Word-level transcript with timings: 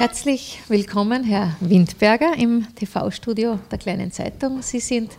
Herzlich 0.00 0.60
willkommen, 0.68 1.24
Herr 1.24 1.54
Windberger, 1.60 2.32
im 2.38 2.66
TV-Studio 2.74 3.58
der 3.70 3.76
Kleinen 3.76 4.10
Zeitung. 4.10 4.62
Sie 4.62 4.80
sind 4.80 5.10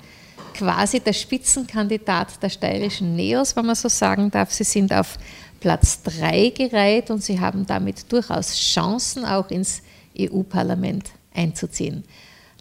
quasi 0.56 1.00
der 1.00 1.14
Spitzenkandidat 1.14 2.42
der 2.42 2.50
steirischen 2.50 3.16
Neos, 3.16 3.56
wenn 3.56 3.68
man 3.68 3.76
so 3.76 3.90
sagen 3.90 4.32
darf. 4.32 4.52
Sie 4.52 4.64
sind 4.64 4.92
auf 4.92 5.20
Platz 5.60 6.02
3 6.02 6.50
gereiht 6.50 7.12
und 7.12 7.24
Sie 7.24 7.40
haben 7.40 7.64
damit 7.68 8.12
durchaus 8.12 8.56
Chancen, 8.56 9.24
auch 9.24 9.52
ins 9.52 9.84
EU-Parlament 10.20 11.12
einzuziehen. 11.32 12.04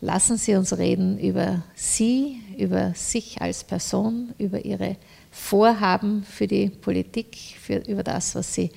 Lassen 0.02 0.36
Sie 0.36 0.54
uns 0.56 0.76
reden 0.76 1.18
über 1.18 1.62
Sie, 1.74 2.42
über 2.58 2.92
sich 2.94 3.40
als 3.40 3.64
Person, 3.64 4.34
über 4.36 4.62
Ihre 4.62 4.96
Vorhaben 5.30 6.24
für 6.24 6.46
die 6.46 6.68
Politik, 6.68 7.34
für, 7.58 7.76
über 7.76 8.02
das, 8.02 8.34
was 8.34 8.52
Sie 8.52 8.70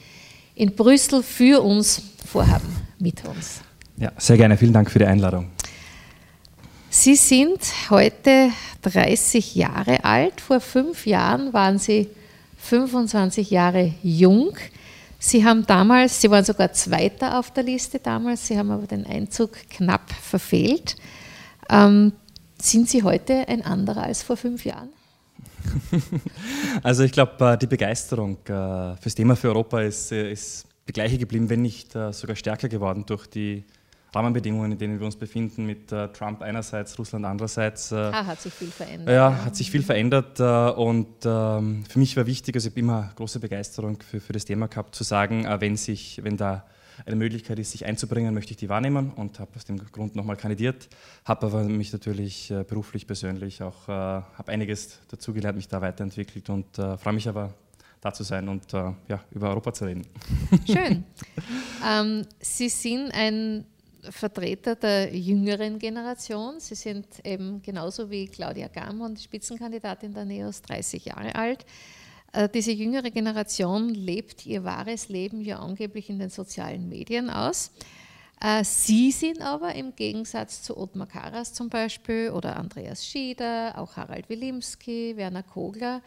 in 0.56 0.74
Brüssel 0.76 1.24
für 1.24 1.62
uns 1.62 2.02
vorhaben, 2.26 2.76
mit 3.04 3.24
uns. 3.26 3.62
Ja, 3.98 4.12
sehr 4.18 4.38
gerne. 4.38 4.58
Vielen 4.58 4.74
Dank 4.74 4.90
für 4.90 5.00
die 5.00 5.06
Einladung. 5.06 5.52
Sie 6.90 7.16
sind 7.16 7.60
heute 7.90 8.50
30 8.82 9.56
Jahre 9.56 10.04
alt. 10.04 10.42
Vor 10.42 10.60
fünf 10.60 11.06
Jahren 11.06 11.54
waren 11.54 11.78
Sie 11.78 12.10
25 12.58 13.52
Jahre 13.52 13.94
jung. 14.02 14.56
Sie 15.20 15.46
haben 15.46 15.66
damals, 15.66 16.22
Sie 16.22 16.30
waren 16.32 16.46
sogar 16.46 16.74
Zweiter 16.74 17.40
auf 17.40 17.52
der 17.52 17.64
Liste 17.64 18.00
damals, 18.00 18.48
Sie 18.48 18.58
haben 18.58 18.72
aber 18.72 18.88
den 18.88 19.06
Einzug 19.06 19.52
knapp 19.70 20.12
verfehlt. 20.12 20.96
Ähm, 21.70 22.14
sind 22.62 22.90
Sie 22.90 23.04
heute 23.04 23.48
ein 23.48 23.64
anderer 23.64 24.04
als 24.04 24.24
vor 24.24 24.38
fünf 24.38 24.66
Jahren? 24.66 24.90
Also 26.84 27.04
ich 27.04 27.12
glaube, 27.12 27.54
äh, 27.54 27.58
die 27.58 27.68
Begeisterung 27.68 28.38
äh, 28.46 28.98
fürs 28.98 29.16
Thema 29.16 29.36
für 29.36 29.48
Europa 29.50 29.82
ist, 29.82 30.12
äh, 30.12 30.32
ist 30.32 30.66
die 30.88 30.94
gleiche 30.94 31.18
geblieben, 31.18 31.50
wenn 31.50 31.62
nicht 31.62 31.94
sogar 31.94 32.36
stärker 32.36 32.70
geworden 32.70 33.06
durch 33.06 33.28
die 33.28 33.64
Rahmenbedingungen, 34.14 34.74
in 34.74 34.78
denen 34.78 35.00
wir 35.00 35.06
uns 35.06 35.16
befinden, 35.16 35.66
mit 35.66 35.88
Trump 35.88 36.42
einerseits, 36.42 37.00
Russland 37.00 37.26
andererseits. 37.26 37.92
Ah, 37.94 38.26
hat 38.26 38.42
sich 38.42 38.54
viel 38.54 38.68
verändert. 38.68 39.10
Ja, 39.10 39.46
hat 39.46 39.56
sich 39.56 39.72
viel 39.72 39.82
verändert 39.82 40.40
und 40.40 41.08
ähm, 41.26 41.84
für 41.90 42.00
mich 42.00 42.16
war 42.18 42.28
wichtig, 42.28 42.56
also 42.56 42.68
ich 42.68 42.74
habe 42.74 42.80
immer 42.82 43.12
große 43.16 43.40
Begeisterung 43.40 43.98
für, 44.02 44.20
für 44.20 44.34
das 44.34 44.46
Thema 44.46 44.68
gehabt, 44.68 44.94
zu 44.94 45.04
sagen, 45.04 45.48
wenn, 45.60 45.78
sich, 45.78 46.20
wenn 46.24 46.38
da 46.38 46.66
eine 47.06 47.16
Möglichkeit 47.16 47.60
ist, 47.60 47.72
sich 47.72 47.86
einzubringen, 47.86 48.34
möchte 48.34 48.52
ich 48.52 48.58
die 48.58 48.70
wahrnehmen 48.70 49.12
und 49.16 49.40
habe 49.40 49.52
aus 49.56 49.66
dem 49.66 49.78
Grund 49.78 50.16
nochmal 50.16 50.38
kandidiert, 50.38 50.90
habe 51.26 51.48
aber 51.48 51.64
mich 51.64 51.92
natürlich 51.92 52.52
äh, 52.52 52.64
beruflich, 52.64 53.08
persönlich 53.08 53.62
auch, 53.62 53.88
äh, 53.88 53.92
habe 53.92 54.52
einiges 54.52 55.00
dazugelernt, 55.10 55.56
mich 55.56 55.68
da 55.68 55.82
weiterentwickelt 55.82 56.50
und 56.50 56.78
äh, 56.78 56.98
freue 56.98 57.14
mich 57.14 57.28
aber, 57.28 57.54
da 58.04 58.14
zu 58.14 58.24
sein 58.24 58.50
und 58.50 58.74
äh, 58.74 58.92
ja, 59.08 59.24
über 59.32 59.50
Europa 59.50 59.74
zu 59.74 59.86
reden. 59.86 60.06
Schön. 60.68 61.06
ähm, 61.88 62.26
Sie 62.40 62.68
sind 62.68 63.12
ein 63.14 63.66
Vertreter 64.10 64.76
der 64.76 65.16
jüngeren 65.16 65.80
Generation. 65.80 66.60
Sie 66.60 66.76
sind 66.76 67.08
eben 67.24 67.62
genauso 67.62 68.10
wie 68.10 68.28
Claudia 68.28 68.68
Gamon, 68.68 69.16
Spitzenkandidatin 69.16 70.14
der 70.14 70.26
NEOS, 70.26 70.62
30 70.64 71.06
Jahre 71.06 71.34
alt. 71.36 71.66
Äh, 72.34 72.50
diese 72.50 72.72
jüngere 72.72 73.10
Generation 73.10 73.90
lebt 73.90 74.46
ihr 74.46 74.64
wahres 74.66 75.08
Leben 75.08 75.42
ja 75.42 75.60
angeblich 75.60 76.10
in 76.10 76.20
den 76.20 76.30
sozialen 76.30 76.90
Medien 76.90 77.30
aus. 77.30 77.72
Äh, 78.42 78.66
sie 78.66 79.12
sind 79.12 79.42
aber 79.42 79.76
im 79.76 79.96
Gegensatz 79.96 80.62
zu 80.64 80.76
Ottmar 80.78 81.08
Karas 81.08 81.54
zum 81.54 81.70
Beispiel 81.70 82.32
oder 82.32 82.58
Andreas 82.58 83.06
Schieder, 83.06 83.78
auch 83.78 83.96
Harald 83.96 84.28
Wilimski, 84.28 85.14
Werner 85.16 85.44
Kogler, 85.44 86.02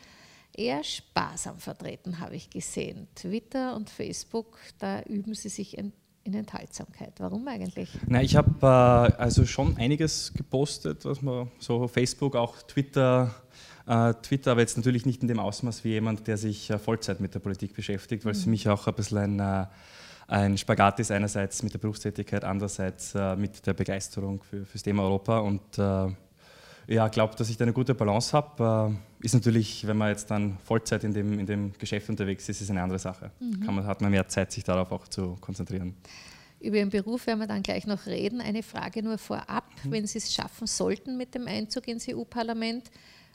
eher 0.57 0.83
sparsam 0.85 1.59
vertreten, 1.59 2.21
habe 2.21 2.37
ich 2.37 2.51
gesehen. 2.51 3.09
Twitter 3.15 3.77
und 3.77 3.91
Facebook, 3.91 4.59
da 4.79 5.03
üben 5.03 5.35
sie 5.35 5.49
sich 5.49 5.77
in, 5.77 5.93
in 6.25 6.35
Enthaltsamkeit. 6.35 7.15
Warum 7.19 7.47
eigentlich? 7.49 7.91
Na, 8.07 8.23
ich 8.23 8.37
habe 8.37 8.51
äh, 8.63 9.17
also 9.21 9.47
schon 9.47 9.77
einiges 9.77 10.33
gepostet, 10.35 11.05
was 11.05 11.23
man 11.23 11.51
so 11.59 11.87
Facebook, 11.89 12.37
auch 12.37 12.63
Twitter 12.63 13.35
äh, 13.87 14.15
Twitter 14.15 14.51
aber 14.51 14.61
jetzt 14.61 14.77
natürlich 14.77 15.07
nicht 15.07 15.23
in 15.23 15.29
dem 15.29 15.39
Ausmaß 15.39 15.85
wie 15.85 15.91
jemand, 15.91 16.27
der 16.27 16.37
sich 16.37 16.71
äh, 16.71 16.79
Vollzeit 16.79 17.21
mit 17.21 17.35
der 17.35 17.39
Politik 17.39 17.73
beschäftigt, 17.75 18.25
weil 18.25 18.33
es 18.33 18.43
für 18.43 18.49
mhm. 18.49 18.53
mich 18.53 18.69
auch 18.69 18.87
ein 18.89 18.95
bisschen 18.95 19.41
ein, 19.41 19.63
äh, 19.63 19.67
ein 20.27 20.59
Spagat 20.59 20.99
ist, 20.99 21.13
einerseits 21.13 21.63
mit 21.63 21.73
der 21.73 21.79
Berufstätigkeit, 21.79 22.43
andererseits 22.43 23.15
mit 23.37 23.65
der 23.65 23.75
Begeisterung 23.75 24.43
für, 24.43 24.67
das 24.73 24.83
Thema 24.83 25.05
Europa. 25.05 25.39
Und 25.39 25.79
ja, 26.89 27.09
glaube, 27.09 27.35
dass 27.37 27.49
ich 27.51 27.57
da 27.57 27.65
eine 27.65 27.73
gute 27.73 27.95
Balance 27.95 28.33
habe. 28.33 28.97
ist 29.21 29.35
natürlich, 29.35 29.87
wenn 29.87 29.97
man 29.97 30.11
jetzt 30.11 30.31
dann 30.31 30.59
Vollzeit 30.59 31.05
in 31.05 31.13
dem, 31.13 31.39
in 31.39 31.47
dem 31.47 31.73
Geschäft 31.79 32.09
unterwegs 32.09 32.49
ist, 32.49 32.61
ist 32.61 32.71
eine 32.71 32.83
andere 32.83 32.99
Sache. 32.99 33.31
Mhm. 33.41 33.61
Kann 33.61 33.75
man, 33.75 33.87
hat 33.87 34.01
man 34.01 34.11
mehr 34.11 34.29
Zeit, 34.29 34.53
sich 34.53 34.65
darauf 34.65 34.93
auch 34.93 35.09
zu 35.09 35.37
konzentrieren. 35.41 35.95
Über 36.61 36.77
Ihren 36.77 36.91
Beruf 36.91 37.27
werden 37.27 37.41
wir 37.41 37.47
dann 37.47 37.63
gleich 37.63 37.87
noch 37.87 38.07
reden. 38.07 38.41
Eine 38.41 38.63
Frage 38.63 39.03
nur 39.03 39.19
vorab, 39.19 39.65
mhm. 39.85 39.91
wenn 39.91 40.07
Sie 40.07 40.19
es 40.19 40.33
schaffen 40.33 40.67
sollten 40.67 41.17
mit 41.17 41.35
dem 41.35 41.47
Einzug 41.47 41.89
ins 41.89 42.09
EU-Parlament, 42.09 42.91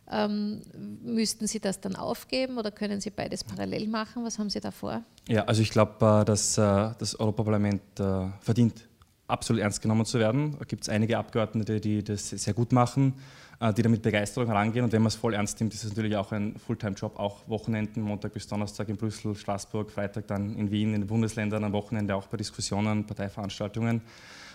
ähm, 0.09 0.61
müssten 1.03 1.47
Sie 1.47 1.59
das 1.59 1.79
dann 1.79 1.95
aufgeben 1.95 2.57
oder 2.57 2.71
können 2.71 2.99
Sie 2.99 3.11
beides 3.11 3.43
parallel 3.43 3.87
machen? 3.87 4.23
Was 4.23 4.39
haben 4.39 4.49
Sie 4.49 4.59
da 4.59 4.71
vor? 4.71 5.03
Ja, 5.27 5.45
also 5.45 5.61
ich 5.61 5.69
glaube, 5.69 6.21
äh, 6.21 6.25
dass 6.25 6.57
äh, 6.57 6.61
das 6.97 7.17
Europaparlament 7.19 7.81
äh, 7.99 8.27
verdient, 8.41 8.87
absolut 9.31 9.61
ernst 9.61 9.81
genommen 9.81 10.05
zu 10.05 10.19
werden. 10.19 10.55
Da 10.59 10.65
gibt 10.65 10.83
es 10.83 10.89
einige 10.89 11.17
Abgeordnete, 11.17 11.79
die 11.79 12.03
das 12.03 12.29
sehr 12.29 12.53
gut 12.53 12.71
machen, 12.71 13.13
die 13.77 13.81
damit 13.81 14.01
Begeisterung 14.01 14.47
herangehen. 14.47 14.83
Und 14.83 14.91
wenn 14.91 15.01
man 15.01 15.07
es 15.07 15.15
voll 15.15 15.33
ernst 15.33 15.59
nimmt, 15.59 15.73
ist 15.73 15.83
es 15.83 15.89
natürlich 15.89 16.15
auch 16.15 16.31
ein 16.31 16.55
Fulltime-Job, 16.57 17.19
auch 17.19 17.47
Wochenenden, 17.47 18.01
Montag 18.01 18.33
bis 18.33 18.47
Donnerstag 18.47 18.89
in 18.89 18.97
Brüssel, 18.97 19.35
Straßburg, 19.35 19.91
Freitag 19.91 20.27
dann 20.27 20.55
in 20.55 20.71
Wien, 20.71 20.93
in 20.93 21.01
den 21.01 21.07
Bundesländern, 21.07 21.63
am 21.63 21.71
Wochenende 21.73 22.15
auch 22.15 22.27
bei 22.27 22.37
Diskussionen, 22.37 23.05
Parteiveranstaltungen. 23.05 24.01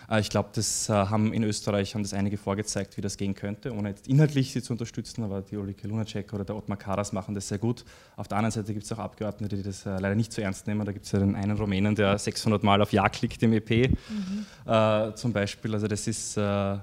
Äh, 0.09 0.21
ich 0.21 0.29
glaube, 0.29 0.49
das 0.53 0.89
äh, 0.89 0.93
haben 0.93 1.33
in 1.33 1.43
Österreich 1.43 1.93
haben 1.95 2.03
das 2.03 2.13
einige 2.13 2.37
vorgezeigt, 2.37 2.97
wie 2.97 3.01
das 3.01 3.17
gehen 3.17 3.35
könnte, 3.35 3.73
ohne 3.73 3.89
jetzt 3.89 4.07
inhaltlich 4.07 4.51
sie 4.53 4.61
zu 4.61 4.73
unterstützen, 4.73 5.23
aber 5.23 5.41
die 5.41 5.57
Ulrike 5.57 5.87
Lunacek 5.87 6.33
oder 6.33 6.45
der 6.45 6.55
Ottmar 6.55 6.77
Karas 6.77 7.13
machen 7.13 7.35
das 7.35 7.47
sehr 7.47 7.57
gut. 7.57 7.83
Auf 8.15 8.27
der 8.27 8.37
anderen 8.37 8.51
Seite 8.51 8.73
gibt 8.73 8.85
es 8.85 8.91
auch 8.91 8.99
Abgeordnete, 8.99 9.57
die 9.57 9.63
das 9.63 9.85
äh, 9.85 9.99
leider 9.99 10.15
nicht 10.15 10.31
so 10.31 10.41
ernst 10.41 10.67
nehmen. 10.67 10.85
Da 10.85 10.91
gibt 10.91 11.05
es 11.05 11.11
ja 11.11 11.19
den 11.19 11.35
einen 11.35 11.57
Rumänen, 11.57 11.95
der 11.95 12.17
600 12.17 12.63
Mal 12.63 12.81
auf 12.81 12.93
Ja 12.93 13.09
klickt 13.09 13.41
im 13.43 13.53
EP 13.53 13.89
mhm. 13.89 14.45
äh, 14.65 15.13
zum 15.15 15.33
Beispiel. 15.33 15.73
Also 15.73 15.87
das 15.87 16.07
ist, 16.07 16.37
äh, 16.37 16.77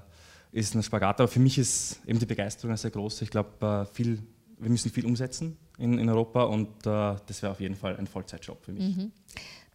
ist 0.51 0.75
ein 0.75 0.83
Spagat, 0.83 1.19
aber 1.19 1.27
für 1.27 1.39
mich 1.39 1.57
ist 1.57 1.99
eben 2.05 2.19
die 2.19 2.25
Begeisterung 2.25 2.75
sehr 2.77 2.91
groß. 2.91 3.21
Ich 3.23 3.29
glaube, 3.29 3.87
äh, 3.97 4.05
wir 4.57 4.69
müssen 4.69 4.89
viel 4.89 5.05
umsetzen 5.05 5.57
in, 5.77 5.99
in 5.99 6.07
Europa 6.07 6.43
und 6.43 6.69
das 6.85 7.41
wäre 7.41 7.51
auf 7.51 7.59
jeden 7.59 7.75
Fall 7.75 7.97
ein 7.97 8.07
Vollzeitjob 8.07 8.63
für 8.63 8.71
mich. 8.71 8.95
Mhm. 8.95 9.11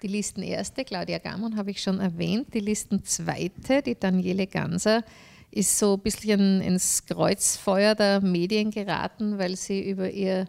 Die 0.02 0.08
Listenerste, 0.08 0.84
Claudia 0.84 1.18
Gamon, 1.18 1.56
habe 1.56 1.70
ich 1.70 1.82
schon 1.82 2.00
erwähnt. 2.00 2.54
Die 2.54 2.60
Listenzweite, 2.60 3.82
die 3.82 3.98
Daniele 3.98 4.46
Ganser, 4.46 5.04
ist 5.50 5.78
so 5.78 5.94
ein 5.94 6.00
bisschen 6.00 6.60
ins 6.60 7.04
Kreuzfeuer 7.04 7.94
der 7.94 8.20
Medien 8.20 8.70
geraten, 8.70 9.38
weil 9.38 9.56
sie 9.56 9.90
über 9.90 10.10
ihr 10.10 10.46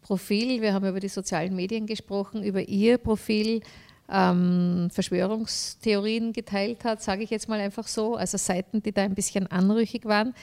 Profil, 0.00 0.62
wir 0.62 0.72
haben 0.72 0.86
über 0.86 1.00
die 1.00 1.08
sozialen 1.08 1.54
Medien 1.54 1.86
gesprochen, 1.86 2.42
über 2.42 2.62
ihr 2.62 2.96
Profil 2.96 3.60
ähm, 4.08 4.88
Verschwörungstheorien 4.92 6.32
geteilt 6.32 6.84
hat, 6.84 7.02
sage 7.02 7.24
ich 7.24 7.30
jetzt 7.30 7.48
mal 7.48 7.60
einfach 7.60 7.88
so, 7.88 8.14
also 8.14 8.38
Seiten, 8.38 8.82
die 8.82 8.92
da 8.92 9.02
ein 9.02 9.14
bisschen 9.14 9.46
anrüchig 9.48 10.04
waren. 10.04 10.34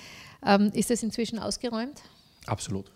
Ähm, 0.46 0.70
ist 0.74 0.90
das 0.90 1.02
inzwischen 1.02 1.40
ausgeräumt? 1.40 2.02
Absolut. 2.46 2.92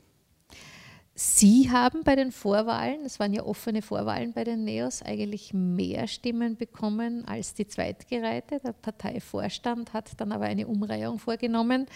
Sie 1.19 1.71
haben 1.71 2.03
bei 2.03 2.15
den 2.15 2.31
Vorwahlen, 2.31 3.03
es 3.03 3.19
waren 3.19 3.33
ja 3.33 3.41
offene 3.41 3.81
Vorwahlen 3.81 4.33
bei 4.33 4.43
den 4.43 4.63
Neos, 4.63 5.01
eigentlich 5.01 5.51
mehr 5.51 6.07
Stimmen 6.07 6.57
bekommen 6.57 7.25
als 7.25 7.55
die 7.55 7.67
Zweitgereihte. 7.67 8.59
Der 8.63 8.73
Parteivorstand 8.73 9.93
hat 9.93 10.11
dann 10.17 10.31
aber 10.31 10.45
eine 10.45 10.67
Umreihung 10.67 11.17
vorgenommen. 11.17 11.87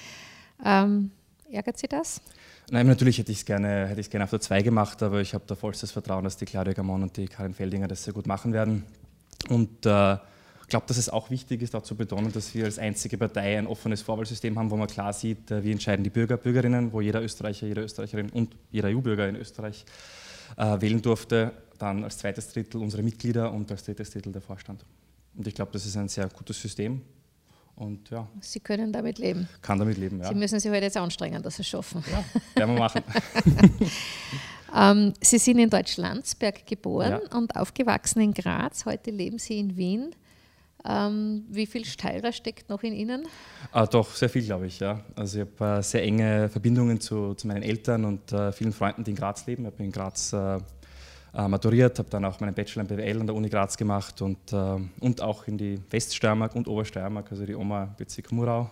Ähm, 0.65 1.11
ärgert 1.51 1.77
Sie 1.77 1.87
das? 1.87 2.19
Nein, 2.71 2.87
natürlich 2.87 3.19
hätte 3.19 3.31
ich 3.31 3.37
es 3.37 3.45
gerne, 3.45 3.95
gerne 4.09 4.23
auf 4.23 4.31
der 4.31 4.41
2 4.41 4.63
gemacht, 4.63 5.03
aber 5.03 5.21
ich 5.21 5.35
habe 5.35 5.43
da 5.45 5.53
vollstes 5.53 5.91
Vertrauen, 5.91 6.23
dass 6.23 6.37
die 6.37 6.45
Claudia 6.45 6.73
Gamon 6.73 7.03
und 7.03 7.15
die 7.15 7.27
Karin 7.27 7.53
Feldinger 7.53 7.87
das 7.87 8.03
sehr 8.03 8.15
gut 8.15 8.25
machen 8.25 8.53
werden. 8.53 8.85
Und 9.49 9.85
äh, 9.85 10.17
glaube, 10.71 10.87
dass 10.87 10.97
es 10.97 11.09
auch 11.09 11.29
wichtig 11.29 11.61
ist, 11.61 11.73
da 11.73 11.83
zu 11.83 11.95
betonen, 11.95 12.31
dass 12.31 12.55
wir 12.55 12.65
als 12.65 12.79
einzige 12.79 13.17
Partei 13.17 13.59
ein 13.59 13.67
offenes 13.67 14.01
Vorwahlsystem 14.01 14.57
haben, 14.57 14.71
wo 14.71 14.77
man 14.77 14.87
klar 14.87 15.13
sieht, 15.13 15.51
äh, 15.51 15.63
wie 15.63 15.71
entscheiden 15.71 16.03
die 16.03 16.09
Bürger, 16.09 16.37
Bürgerinnen, 16.37 16.91
wo 16.91 17.01
jeder 17.01 17.21
Österreicher, 17.21 17.67
jede 17.67 17.81
Österreicherin 17.81 18.29
und 18.29 18.55
jeder 18.71 18.89
EU-Bürger 18.89 19.29
in 19.29 19.35
Österreich 19.35 19.85
äh, 20.57 20.81
wählen 20.81 21.01
durfte. 21.01 21.51
Dann 21.77 22.03
als 22.03 22.17
zweites 22.17 22.51
Drittel 22.51 22.81
unsere 22.81 23.03
Mitglieder 23.03 23.51
und 23.51 23.69
als 23.69 23.83
drittes 23.83 24.09
Drittel 24.11 24.31
der 24.31 24.41
Vorstand. 24.41 24.85
Und 25.35 25.47
ich 25.47 25.53
glaube, 25.53 25.71
das 25.71 25.85
ist 25.85 25.97
ein 25.97 26.07
sehr 26.07 26.27
gutes 26.29 26.61
System. 26.61 27.01
Und 27.75 28.09
ja. 28.09 28.27
Sie 28.39 28.59
können 28.59 28.93
damit 28.93 29.17
leben. 29.17 29.47
Kann 29.61 29.79
damit 29.79 29.97
leben, 29.97 30.19
ja. 30.19 30.29
Sie 30.29 30.35
müssen 30.35 30.59
sich 30.59 30.71
heute 30.71 30.83
jetzt 30.83 30.97
anstrengen, 30.97 31.41
dass 31.43 31.55
Sie 31.55 31.63
es 31.63 31.67
schaffen. 31.67 32.03
Ja, 32.11 32.23
werden 32.55 32.75
wir 32.75 32.79
machen. 32.79 33.03
ähm, 34.75 35.13
Sie 35.21 35.37
sind 35.37 35.59
in 35.59 35.69
Deutschlandsberg 35.69 36.65
geboren 36.65 37.19
ja. 37.23 37.37
und 37.37 37.55
aufgewachsen 37.55 38.21
in 38.21 38.33
Graz. 38.33 38.85
Heute 38.85 39.11
leben 39.11 39.39
Sie 39.39 39.59
in 39.59 39.75
Wien. 39.75 40.15
Ähm, 40.83 41.45
wie 41.49 41.65
viel 41.65 41.85
Steirer 41.85 42.31
steckt 42.31 42.69
noch 42.69 42.81
in 42.83 42.93
Ihnen? 42.93 43.27
Ah, 43.71 43.85
doch, 43.85 44.09
sehr 44.11 44.29
viel, 44.29 44.43
glaube 44.43 44.67
ich. 44.67 44.79
Ja. 44.79 45.01
Also 45.15 45.41
ich 45.41 45.47
habe 45.59 45.79
äh, 45.79 45.83
sehr 45.83 46.03
enge 46.03 46.49
Verbindungen 46.49 46.99
zu, 46.99 47.35
zu 47.35 47.47
meinen 47.47 47.63
Eltern 47.63 48.05
und 48.05 48.31
äh, 48.31 48.51
vielen 48.51 48.71
Freunden, 48.71 49.03
die 49.03 49.11
in 49.11 49.17
Graz 49.17 49.45
leben. 49.45 49.63
Ich 49.65 49.71
habe 49.71 49.83
in 49.83 49.91
Graz 49.91 50.33
äh, 50.33 50.57
äh, 51.33 51.47
maturiert, 51.47 51.99
habe 51.99 52.09
dann 52.09 52.25
auch 52.25 52.39
meinen 52.39 52.53
Bachelor 52.53 52.81
in 52.81 52.87
BWL 52.87 53.19
an 53.21 53.27
der 53.27 53.35
Uni 53.35 53.49
Graz 53.49 53.77
gemacht 53.77 54.21
und, 54.21 54.51
äh, 54.51 54.77
und 54.99 55.21
auch 55.21 55.47
in 55.47 55.57
die 55.57 55.79
Weststeiermark 55.89 56.55
und 56.55 56.67
Obersteiermark, 56.67 57.31
also 57.31 57.45
die 57.45 57.55
Oma 57.55 57.93
Bezirk 57.97 58.31
Murau. 58.31 58.69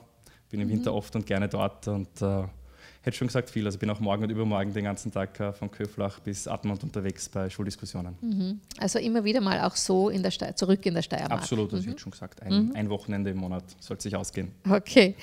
Bin 0.50 0.62
im 0.62 0.67
mhm. 0.67 0.73
Winter 0.73 0.94
oft 0.94 1.15
und 1.15 1.25
gerne 1.25 1.47
dort 1.47 1.88
und 1.88 2.21
äh, 2.21 2.44
hätte 3.01 3.18
schon 3.18 3.28
gesagt 3.28 3.50
viel. 3.50 3.66
Also 3.66 3.78
bin 3.78 3.90
auch 3.90 4.00
morgen 4.00 4.24
und 4.24 4.30
übermorgen 4.30 4.74
den 4.74 4.84
ganzen 4.84 5.12
Tag 5.12 5.40
äh, 5.40 5.54
von 5.54 5.72
Köflach 5.72 6.19
bis 6.19 6.48
Admont 6.48 6.84
unterwegs 6.84 7.30
bei 7.30 7.50
Schuldiskussionen. 7.50 8.16
Mhm. 8.22 8.60
Also 8.78 9.00
immer 9.00 9.24
wieder 9.24 9.42
mal 9.42 9.62
auch 9.62 9.75
so 9.75 10.10
in 10.10 10.24
der 10.24 10.56
zurück 10.56 10.86
in 10.86 10.94
der 10.94 11.01
Steiermark. 11.01 11.42
Absolut, 11.42 11.74
das 11.74 11.86
mhm. 11.86 11.94
ich 11.94 12.00
schon 12.00 12.12
gesagt. 12.12 12.42
Ein, 12.42 12.68
mhm. 12.68 12.75
ein 12.75 12.90
Wochenende 12.90 13.31
im 13.31 13.38
Monat 13.38 13.63
sollte 13.80 14.04
sich 14.04 14.16
ausgehen. 14.16 14.51
Okay. 14.69 15.16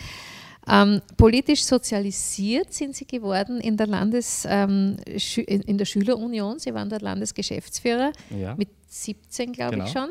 Ähm, 0.69 1.00
politisch 1.17 1.64
sozialisiert 1.64 2.73
sind 2.73 2.96
Sie 2.96 3.06
geworden 3.06 3.61
in 3.61 3.76
der, 3.76 3.87
Landes, 3.87 4.44
ähm, 4.49 4.96
in 5.06 5.78
der 5.78 5.84
Schülerunion. 5.84 6.58
Sie 6.58 6.75
waren 6.75 6.90
der 6.90 7.00
Landesgeschäftsführer 7.00 8.12
ja. 8.37 8.56
mit 8.56 8.69
17, 8.88 9.52
glaube 9.52 9.73
genau. 9.73 9.84
ich 9.84 9.93
schon. 9.93 10.11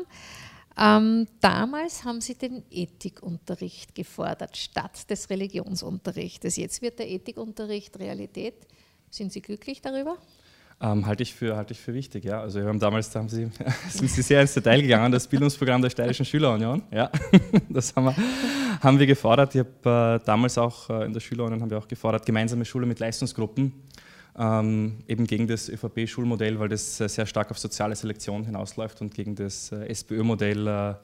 Ähm, 0.78 1.26
damals 1.40 2.04
haben 2.04 2.20
Sie 2.20 2.34
den 2.34 2.62
Ethikunterricht 2.70 3.94
gefordert, 3.94 4.56
statt 4.56 5.08
des 5.08 5.30
Religionsunterrichtes. 5.30 6.56
Jetzt 6.56 6.82
wird 6.82 6.98
der 6.98 7.08
Ethikunterricht 7.08 7.98
Realität. 7.98 8.54
Sind 9.10 9.32
Sie 9.32 9.40
glücklich 9.40 9.80
darüber? 9.80 10.18
Ähm, 10.78 11.06
halte 11.06 11.22
ich, 11.22 11.34
für, 11.34 11.56
halte 11.56 11.72
ich 11.72 11.80
für 11.80 11.94
wichtig, 11.94 12.24
ja. 12.24 12.42
Also 12.42 12.60
wir 12.60 12.66
haben 12.66 12.78
damals 12.78 13.08
da 13.08 13.20
haben 13.20 13.30
Sie, 13.30 13.48
sind 13.88 14.10
Sie 14.10 14.20
sehr 14.20 14.42
ins 14.42 14.52
Detail 14.52 14.82
gegangen, 14.82 15.10
das 15.10 15.26
Bildungsprogramm 15.26 15.80
der 15.80 15.88
Steirischen 15.88 16.26
Schülerunion. 16.26 16.82
Ja, 16.90 17.10
das 17.70 17.96
haben 17.96 18.04
wir, 18.04 18.16
haben 18.82 18.98
wir 18.98 19.06
gefordert. 19.06 19.54
Ich 19.54 19.60
habe 19.60 20.20
äh, 20.20 20.26
damals 20.26 20.58
auch 20.58 20.90
äh, 20.90 21.06
in 21.06 21.14
der 21.14 21.20
Schülerunion 21.20 21.62
haben 21.62 21.70
wir 21.70 21.78
auch 21.78 21.88
gefordert, 21.88 22.26
gemeinsame 22.26 22.66
Schule 22.66 22.84
mit 22.84 22.98
Leistungsgruppen, 22.98 23.72
ähm, 24.38 24.98
eben 25.08 25.26
gegen 25.26 25.46
das 25.46 25.68
ÖVP-Schulmodell, 25.68 26.58
weil 26.58 26.68
das 26.68 27.00
äh, 27.00 27.08
sehr 27.08 27.26
stark 27.26 27.50
auf 27.50 27.58
soziale 27.58 27.96
Selektion 27.96 28.44
hinausläuft 28.44 29.00
und 29.00 29.14
gegen 29.14 29.34
das 29.34 29.72
äh, 29.72 29.86
SPÖ-Modell, 29.86 30.66
äh, 30.66 30.94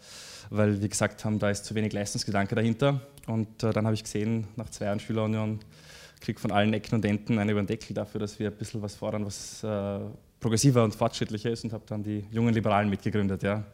weil 0.50 0.81
wir 0.81 0.88
gesagt 0.88 1.25
haben, 1.25 1.38
da 1.38 1.50
ist 1.50 1.64
zu 1.64 1.75
wenig 1.75 1.93
Leistungsgedanke 1.93 2.55
dahinter. 2.55 3.00
Und 3.26 3.62
äh, 3.62 3.73
dann 3.73 3.87
habe 3.87 3.94
ich 3.94 4.02
gesehen, 4.02 4.49
nach 4.56 4.69
zwei 4.69 4.87
Jahren 4.87 5.00
Schülerunion, 5.00 5.61
kriege 6.20 6.38
von 6.38 6.52
allen 6.52 6.73
Ecken 6.75 6.94
und 6.96 7.05
Enden 7.05 7.38
einen 7.38 7.50
über 7.50 7.62
den 7.62 7.67
Deckel 7.67 7.94
dafür, 7.94 8.20
dass 8.20 8.38
wir 8.38 8.49
ein 8.49 8.56
bisschen 8.56 8.82
was 8.82 8.94
fordern, 8.94 9.25
was 9.25 9.64
äh, 9.64 10.00
progressiver 10.38 10.85
und 10.85 10.94
fortschrittlicher 10.94 11.50
ist 11.50 11.64
und 11.64 11.73
habe 11.73 11.85
dann 11.87 12.02
die 12.02 12.25
jungen 12.31 12.52
Liberalen 12.52 12.90
mitgegründet. 12.90 13.43
Ja. 13.43 13.64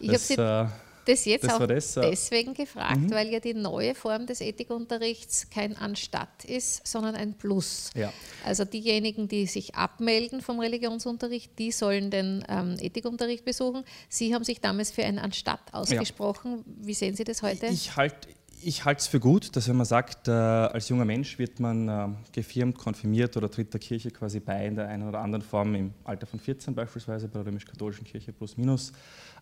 Ich 0.00 0.36
habe 0.36 0.70
äh, 0.70 0.85
das 1.06 1.24
jetzt 1.24 1.44
das 1.44 1.52
auch 1.54 1.66
das, 1.66 1.96
äh, 1.96 2.10
deswegen 2.10 2.54
gefragt, 2.54 3.00
mhm. 3.00 3.10
weil 3.10 3.28
ja 3.28 3.40
die 3.40 3.54
neue 3.54 3.94
Form 3.94 4.26
des 4.26 4.40
Ethikunterrichts 4.40 5.48
kein 5.50 5.76
Anstatt 5.76 6.44
ist, 6.44 6.86
sondern 6.86 7.14
ein 7.14 7.34
Plus. 7.34 7.90
Ja. 7.94 8.12
Also 8.44 8.64
diejenigen, 8.64 9.28
die 9.28 9.46
sich 9.46 9.74
abmelden 9.74 10.42
vom 10.42 10.60
Religionsunterricht, 10.60 11.58
die 11.58 11.72
sollen 11.72 12.10
den 12.10 12.44
ähm, 12.48 12.76
Ethikunterricht 12.80 13.44
besuchen. 13.44 13.84
Sie 14.08 14.34
haben 14.34 14.44
sich 14.44 14.60
damals 14.60 14.90
für 14.90 15.04
ein 15.04 15.18
Anstatt 15.18 15.60
ausgesprochen. 15.72 16.64
Ja. 16.66 16.86
Wie 16.86 16.94
sehen 16.94 17.16
Sie 17.16 17.24
das 17.24 17.42
heute? 17.42 17.66
Ich 17.66 17.96
halte 17.96 18.28
ich 18.62 18.84
halte 18.84 19.00
es 19.00 19.06
für 19.06 19.20
gut, 19.20 19.54
dass 19.56 19.68
wenn 19.68 19.76
man 19.76 19.86
sagt, 19.86 20.28
äh, 20.28 20.32
als 20.32 20.88
junger 20.88 21.04
Mensch 21.04 21.38
wird 21.38 21.60
man 21.60 21.88
äh, 21.88 22.08
gefirmt, 22.32 22.78
konfirmiert 22.78 23.36
oder 23.36 23.50
tritt 23.50 23.72
der 23.72 23.80
Kirche 23.80 24.10
quasi 24.10 24.40
bei 24.40 24.66
in 24.66 24.76
der 24.76 24.88
einen 24.88 25.08
oder 25.08 25.20
anderen 25.20 25.42
Form 25.42 25.74
im 25.74 25.92
Alter 26.04 26.26
von 26.26 26.40
14 26.40 26.74
beispielsweise 26.74 27.28
bei 27.28 27.38
der 27.38 27.46
römisch-katholischen 27.46 28.04
Kirche 28.04 28.32
plus 28.32 28.56
minus, 28.56 28.92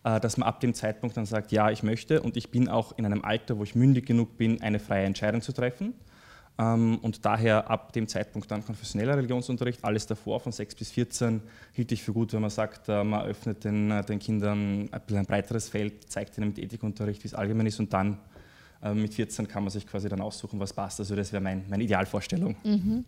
äh, 0.03 0.19
dass 0.19 0.37
man 0.37 0.47
ab 0.47 0.59
dem 0.59 0.73
Zeitpunkt 0.73 1.17
dann 1.17 1.25
sagt, 1.25 1.51
ja, 1.51 1.69
ich 1.71 1.83
möchte 1.83 2.21
und 2.21 2.37
ich 2.37 2.51
bin 2.51 2.67
auch 2.67 2.97
in 2.97 3.05
einem 3.05 3.23
Alter, 3.23 3.57
wo 3.57 3.63
ich 3.63 3.75
mündig 3.75 4.05
genug 4.05 4.37
bin, 4.37 4.61
eine 4.61 4.79
freie 4.79 5.05
Entscheidung 5.05 5.41
zu 5.41 5.53
treffen. 5.53 5.93
Ähm, 6.57 6.99
und 7.01 7.25
daher 7.25 7.69
ab 7.69 7.93
dem 7.93 8.07
Zeitpunkt 8.07 8.49
dann 8.49 8.63
konfessioneller 8.63 9.17
Religionsunterricht, 9.17 9.83
alles 9.83 10.07
davor 10.07 10.39
von 10.39 10.51
6 10.51 10.75
bis 10.75 10.91
14 10.91 11.41
hielt 11.73 11.91
ich 11.91 12.03
für 12.03 12.13
gut, 12.13 12.31
wenn 12.33 12.41
man 12.41 12.49
sagt, 12.49 12.87
äh, 12.89 13.03
man 13.03 13.25
öffnet 13.25 13.63
den, 13.63 13.91
äh, 13.91 14.03
den 14.05 14.19
Kindern 14.19 14.89
ein, 14.91 15.15
ein 15.15 15.25
breiteres 15.25 15.69
Feld, 15.69 16.09
zeigt 16.09 16.37
ihnen 16.37 16.49
mit 16.49 16.59
Ethikunterricht, 16.59 17.23
wie 17.23 17.27
es 17.27 17.33
allgemein 17.33 17.65
ist 17.65 17.79
und 17.79 17.91
dann 17.91 18.19
mit 18.93 19.13
14 19.13 19.47
kann 19.47 19.63
man 19.63 19.71
sich 19.71 19.87
quasi 19.87 20.09
dann 20.09 20.21
aussuchen, 20.21 20.59
was 20.59 20.73
passt. 20.73 20.99
Also 20.99 21.15
das 21.15 21.31
wäre 21.31 21.41
mein, 21.41 21.63
meine 21.69 21.83
Idealvorstellung. 21.83 22.55
Mhm. 22.63 23.05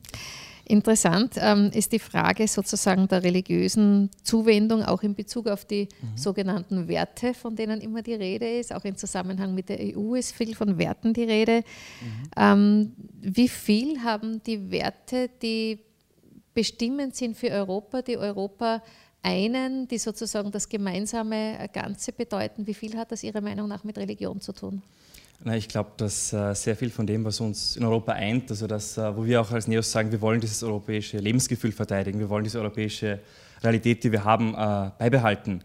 Interessant 0.70 1.36
ähm, 1.38 1.72
ist 1.74 1.94
die 1.94 2.00
Frage 2.00 2.46
sozusagen 2.46 3.08
der 3.08 3.24
religiösen 3.24 4.10
Zuwendung 4.22 4.84
auch 4.84 5.02
in 5.02 5.16
Bezug 5.16 5.48
auf 5.48 5.64
die 5.64 5.88
mhm. 6.02 6.18
sogenannten 6.18 6.90
Werte, 6.90 7.34
von 7.34 7.56
denen 7.56 7.80
immer 7.80 8.02
die 8.02 8.16
Rede 8.16 8.60
ist. 8.60 8.74
Auch 8.74 8.84
im 8.84 8.98
Zusammenhang 8.98 9.54
mit 9.54 9.70
der 9.70 9.80
EU 9.80 10.16
ist 10.16 10.34
viel 10.34 10.56
von 10.56 10.78
Werten 10.78 11.14
die 11.14 11.24
Rede. 11.24 11.64
Mhm. 12.02 12.30
Ähm, 12.36 12.92
wie 13.22 13.48
viel 13.48 14.04
haben 14.04 14.44
die 14.44 14.70
Werte, 14.70 15.30
die 15.42 15.80
bestimmend 16.54 17.16
sind 17.16 17.38
für 17.38 17.50
Europa, 17.50 18.02
die 18.02 18.18
Europa 18.18 18.84
einen, 19.22 19.88
die 19.88 19.98
sozusagen 19.98 20.52
das 20.52 20.68
gemeinsame 20.68 21.70
Ganze 21.72 22.12
bedeuten, 22.12 22.68
wie 22.68 22.74
viel 22.74 22.98
hat 22.98 23.12
das 23.12 23.24
Ihrer 23.24 23.42
Meinung 23.42 23.68
nach 23.70 23.84
mit 23.84 23.98
Religion 23.98 24.42
zu 24.42 24.52
tun? 24.52 24.82
Ich 25.46 25.68
glaube, 25.68 25.92
dass 25.98 26.34
äh, 26.34 26.54
sehr 26.56 26.76
viel 26.76 26.90
von 26.90 27.06
dem, 27.06 27.24
was 27.24 27.40
uns 27.40 27.78
in 27.78 27.86
Europa 27.86 28.14
eint, 28.14 28.50
also 28.50 28.66
das, 28.66 28.98
äh, 28.98 29.16
wo 29.16 29.24
wir 29.24 29.40
auch 29.40 29.52
als 29.52 29.68
Neos 29.68 29.92
sagen, 29.92 30.12
wir 30.12 30.20
wollen 30.20 30.42
dieses 30.42 30.64
europäische 30.64 31.20
Lebensgefühl 31.20 31.72
verteidigen, 31.72 32.20
wir 32.20 32.30
wollen 32.30 32.44
diese 32.44 32.60
europäische 32.60 33.20
Realität, 33.62 34.04
die 34.04 34.12
wir 34.12 34.24
haben, 34.24 34.56
äh, 34.56 34.92
beibehalten 34.98 35.64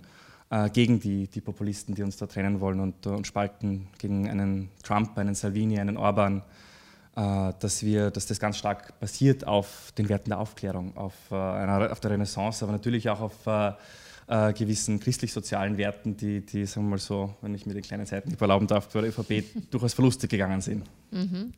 gegen 0.75 1.01
die, 1.01 1.29
die 1.29 1.41
Populisten, 1.41 1.95
die 1.95 2.03
uns 2.03 2.19
da 2.19 2.27
trennen 2.27 2.61
wollen 2.61 2.79
und, 2.79 3.07
und 3.07 3.27
spalten, 3.27 3.89
gegen 3.97 4.29
einen 4.29 4.69
Trump, 4.83 5.17
einen 5.17 5.35
Salvini, 5.35 5.81
einen 5.81 5.97
Orban, 5.97 6.43
dass, 7.15 7.83
wir, 7.83 8.11
dass 8.11 8.27
das 8.27 8.39
ganz 8.39 8.59
stark 8.59 9.01
basiert 9.01 9.47
auf 9.47 9.95
den 9.97 10.11
Werten 10.11 10.29
der 10.29 10.39
Aufklärung, 10.39 10.95
auf, 10.95 11.15
auf 11.31 12.01
der 12.01 12.11
Renaissance, 12.11 12.63
aber 12.63 12.73
natürlich 12.73 13.09
auch 13.09 13.23
auf 13.23 13.49
äh, 14.27 14.53
gewissen 14.53 15.01
christlich-sozialen 15.01 15.77
Werten, 15.77 16.17
die, 16.17 16.45
die, 16.45 16.67
sagen 16.67 16.87
wir 16.87 16.91
mal 16.91 16.99
so, 16.99 17.35
wenn 17.41 17.55
ich 17.55 17.67
mir 17.67 17.75
die 17.75 17.81
kleinen 17.81 18.07
Seiten 18.07 18.35
erlauben 18.39 18.67
darf, 18.67 18.89
bei 18.89 19.01
der 19.01 19.11
ÖVP 19.11 19.45
durchaus 19.71 19.95
Verluste 19.95 20.29
gegangen 20.29 20.61
sind. 20.61 20.85
Mhm. 21.11 21.53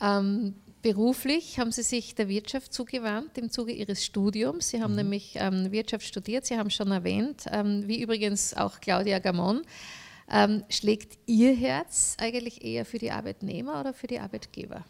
Ähm, 0.00 0.54
beruflich 0.82 1.58
haben 1.58 1.72
Sie 1.72 1.82
sich 1.82 2.14
der 2.14 2.28
Wirtschaft 2.28 2.72
zugewandt 2.72 3.38
im 3.38 3.50
Zuge 3.50 3.72
Ihres 3.72 4.04
Studiums. 4.04 4.70
Sie 4.70 4.82
haben 4.82 4.92
mhm. 4.92 4.96
nämlich 4.96 5.34
ähm, 5.36 5.70
Wirtschaft 5.70 6.06
studiert, 6.06 6.46
Sie 6.46 6.58
haben 6.58 6.70
schon 6.70 6.90
erwähnt, 6.90 7.46
ähm, 7.50 7.84
wie 7.86 8.02
übrigens 8.02 8.54
auch 8.54 8.80
Claudia 8.80 9.18
Gamon. 9.18 9.62
Ähm, 10.30 10.64
schlägt 10.70 11.18
Ihr 11.26 11.54
Herz 11.54 12.16
eigentlich 12.18 12.64
eher 12.64 12.86
für 12.86 12.98
die 12.98 13.10
Arbeitnehmer 13.10 13.78
oder 13.80 13.92
für 13.92 14.06
die 14.06 14.18
Arbeitgeber? 14.18 14.82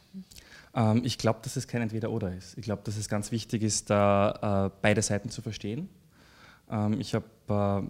Ähm, 0.74 1.02
ich 1.04 1.18
glaube, 1.18 1.40
dass 1.42 1.56
es 1.56 1.66
kein 1.66 1.82
Entweder-Oder 1.82 2.34
ist. 2.34 2.56
Ich 2.56 2.62
glaube, 2.62 2.82
dass 2.84 2.96
es 2.96 3.08
ganz 3.08 3.32
wichtig 3.32 3.62
ist, 3.62 3.90
da 3.90 4.68
äh, 4.68 4.78
beide 4.80 5.02
Seiten 5.02 5.30
zu 5.30 5.42
verstehen 5.42 5.88
ich 6.98 7.14
habe 7.14 7.24
äh, 7.48 7.82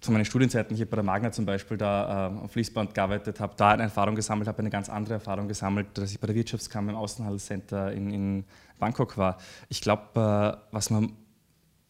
zu 0.00 0.12
meinen 0.12 0.24
Studienzeiten 0.24 0.76
hier 0.76 0.88
bei 0.88 0.96
der 0.96 1.04
Magna 1.04 1.32
zum 1.32 1.44
Beispiel 1.44 1.76
da 1.76 2.28
äh, 2.28 2.44
auf 2.44 2.52
Fließband 2.52 2.94
gearbeitet, 2.94 3.40
habe 3.40 3.54
da 3.56 3.70
eine 3.70 3.84
Erfahrung 3.84 4.14
gesammelt, 4.14 4.48
habe 4.48 4.60
eine 4.60 4.70
ganz 4.70 4.88
andere 4.88 5.14
Erfahrung 5.14 5.48
gesammelt, 5.48 5.86
dass 5.94 6.12
ich 6.12 6.20
bei 6.20 6.26
der 6.26 6.36
Wirtschaftskammer 6.36 6.92
im 6.92 6.96
Außenhandelscenter 6.96 7.92
in, 7.92 8.10
in 8.10 8.44
Bangkok 8.78 9.16
war. 9.16 9.38
Ich 9.68 9.80
glaube, 9.80 10.02
äh, 10.14 10.74
was 10.74 10.90
man 10.90 11.16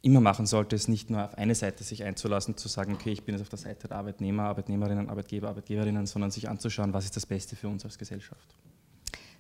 immer 0.01 0.21
machen 0.21 0.47
sollte, 0.47 0.77
ist 0.77 0.89
nicht 0.89 1.11
nur 1.11 1.25
auf 1.25 1.37
eine 1.37 1.55
Seite 1.55 1.85
sich 1.85 2.05
einzulassen, 2.05 2.57
zu 2.57 2.69
sagen, 2.69 2.95
okay, 2.95 3.11
ich 3.11 3.25
bin 3.25 3.35
jetzt 3.35 3.43
auf 3.43 3.49
der 3.49 3.59
Seite 3.59 3.89
der 3.89 3.99
Arbeitnehmer, 3.99 4.45
Arbeitnehmerinnen, 4.45 5.11
Arbeitgeber, 5.11 5.49
Arbeitgeberinnen, 5.49 6.07
sondern 6.07 6.31
sich 6.31 6.49
anzuschauen, 6.49 6.93
was 6.95 7.05
ist 7.05 7.17
das 7.17 7.27
Beste 7.27 7.57
für 7.57 7.69
uns 7.69 7.85
als 7.85 7.99
Gesellschaft. 7.99 8.55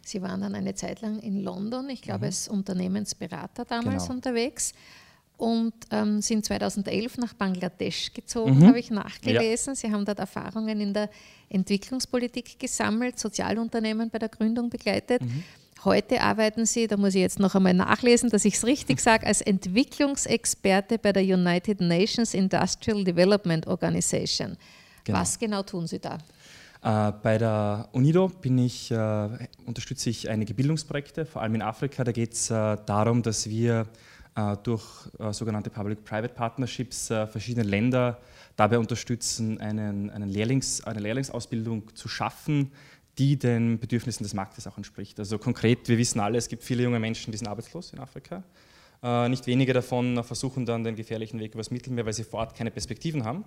Sie 0.02 0.20
waren 0.20 0.40
dann 0.40 0.54
eine 0.54 0.74
Zeit 0.74 1.00
lang 1.00 1.20
in 1.20 1.42
London, 1.42 1.88
ich 1.88 2.02
glaube 2.02 2.20
mhm. 2.20 2.24
als 2.24 2.48
Unternehmensberater 2.48 3.64
damals 3.64 4.04
genau. 4.04 4.16
unterwegs 4.16 4.72
und 5.38 5.72
ähm, 5.92 6.20
sind 6.20 6.44
2011 6.44 7.16
nach 7.18 7.32
Bangladesch 7.32 8.12
gezogen, 8.12 8.58
mhm. 8.58 8.66
habe 8.66 8.78
ich 8.80 8.90
nachgelesen. 8.90 9.74
Ja. 9.74 9.76
Sie 9.76 9.92
haben 9.92 10.04
dort 10.04 10.18
Erfahrungen 10.18 10.80
in 10.80 10.92
der 10.92 11.08
Entwicklungspolitik 11.48 12.58
gesammelt, 12.58 13.18
Sozialunternehmen 13.18 14.10
bei 14.10 14.18
der 14.18 14.28
Gründung 14.28 14.68
begleitet. 14.68 15.22
Mhm. 15.22 15.44
Heute 15.84 16.20
arbeiten 16.20 16.66
Sie, 16.66 16.88
da 16.88 16.96
muss 16.96 17.14
ich 17.14 17.20
jetzt 17.20 17.38
noch 17.38 17.54
einmal 17.54 17.72
nachlesen, 17.72 18.30
dass 18.30 18.44
ich 18.44 18.54
es 18.54 18.66
richtig 18.66 18.98
sage, 18.98 19.26
als 19.28 19.40
Entwicklungsexperte 19.40 20.98
bei 20.98 21.12
der 21.12 21.22
United 21.22 21.80
Nations 21.80 22.34
Industrial 22.34 23.04
Development 23.04 23.64
Organization. 23.68 24.56
Genau. 25.04 25.20
Was 25.20 25.38
genau 25.38 25.62
tun 25.62 25.86
Sie 25.86 26.00
da? 26.00 26.18
Äh, 26.82 27.12
bei 27.22 27.38
der 27.38 27.88
UNIDO 27.92 28.32
ich, 28.42 28.90
äh, 28.90 29.28
unterstütze 29.66 30.10
ich 30.10 30.28
einige 30.28 30.52
Bildungsprojekte, 30.52 31.24
vor 31.24 31.42
allem 31.42 31.54
in 31.54 31.62
Afrika. 31.62 32.02
Da 32.02 32.10
geht 32.10 32.32
es 32.32 32.50
äh, 32.50 32.76
darum, 32.84 33.22
dass 33.22 33.48
wir 33.48 33.86
durch 34.62 34.84
äh, 35.18 35.32
sogenannte 35.32 35.70
Public-Private 35.70 36.34
Partnerships 36.34 37.10
äh, 37.10 37.26
verschiedene 37.26 37.66
Länder 37.66 38.20
dabei 38.56 38.78
unterstützen, 38.78 39.60
einen, 39.60 40.10
einen 40.10 40.28
Lehrlings, 40.28 40.84
eine 40.84 41.00
Lehrlingsausbildung 41.00 41.94
zu 41.94 42.08
schaffen, 42.08 42.72
die 43.18 43.36
den 43.36 43.78
Bedürfnissen 43.80 44.22
des 44.22 44.34
Marktes 44.34 44.66
auch 44.66 44.76
entspricht. 44.76 45.18
Also 45.18 45.38
konkret, 45.38 45.88
wir 45.88 45.98
wissen 45.98 46.20
alle, 46.20 46.38
es 46.38 46.48
gibt 46.48 46.62
viele 46.62 46.84
junge 46.84 47.00
Menschen, 47.00 47.32
die 47.32 47.38
sind 47.38 47.48
arbeitslos 47.48 47.92
in 47.92 47.98
Afrika. 47.98 48.44
nicht 49.28 49.46
wenige 49.48 49.72
davon 49.72 50.22
versuchen 50.22 50.64
dann 50.66 50.84
den 50.84 50.94
gefährlichen 50.94 51.40
Weg 51.40 51.54
übers 51.54 51.72
Mittelmeer, 51.72 52.06
weil 52.06 52.12
sie 52.12 52.22
vor 52.22 52.40
Ort 52.40 52.54
keine 52.54 52.70
Perspektiven 52.70 53.24
haben. 53.24 53.44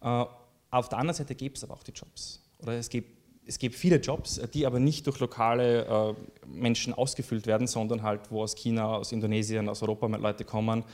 auf 0.00 0.88
der 0.88 0.98
anderen 0.98 1.16
Seite 1.16 1.34
gibt 1.34 1.58
es 1.58 1.64
aber 1.64 1.74
auch 1.74 1.82
die 1.82 1.92
Jobs. 1.92 2.42
Oder 2.58 2.78
es 2.78 2.88
gibt 2.88 3.13
es 3.46 3.58
gibt 3.58 3.74
viele 3.74 3.96
Jobs, 3.96 4.40
die 4.52 4.66
aber 4.66 4.80
nicht 4.80 5.06
durch 5.06 5.20
lokale 5.20 5.84
äh, 5.84 6.14
Menschen 6.46 6.94
ausgefüllt 6.94 7.46
werden, 7.46 7.66
sondern 7.66 8.02
halt, 8.02 8.30
wo 8.30 8.42
aus 8.42 8.54
China, 8.54 8.96
aus 8.96 9.12
Indonesien, 9.12 9.68
aus 9.68 9.82
Europa 9.82 10.06
Leute 10.06 10.44
kommen, 10.44 10.84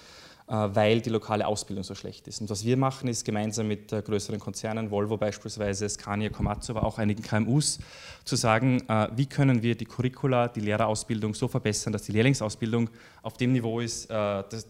weil 0.50 1.00
die 1.00 1.10
lokale 1.10 1.46
Ausbildung 1.46 1.84
so 1.84 1.94
schlecht 1.94 2.26
ist. 2.26 2.40
Und 2.40 2.50
was 2.50 2.64
wir 2.64 2.76
machen, 2.76 3.08
ist 3.08 3.24
gemeinsam 3.24 3.68
mit 3.68 3.92
äh, 3.92 4.02
größeren 4.02 4.40
Konzernen, 4.40 4.90
Volvo 4.90 5.16
beispielsweise, 5.16 5.88
Scania, 5.88 6.28
Komatsu, 6.28 6.72
aber 6.72 6.84
auch 6.84 6.98
einigen 6.98 7.22
KMUs, 7.22 7.78
zu 8.24 8.34
sagen, 8.34 8.82
äh, 8.88 9.08
wie 9.14 9.26
können 9.26 9.62
wir 9.62 9.76
die 9.76 9.84
Curricula, 9.84 10.48
die 10.48 10.58
Lehrerausbildung 10.58 11.34
so 11.34 11.46
verbessern, 11.46 11.92
dass 11.92 12.02
die 12.02 12.12
Lehrlingsausbildung 12.12 12.90
auf 13.22 13.36
dem 13.36 13.52
Niveau 13.52 13.80
ist, 13.80 14.08
das, 14.08 14.66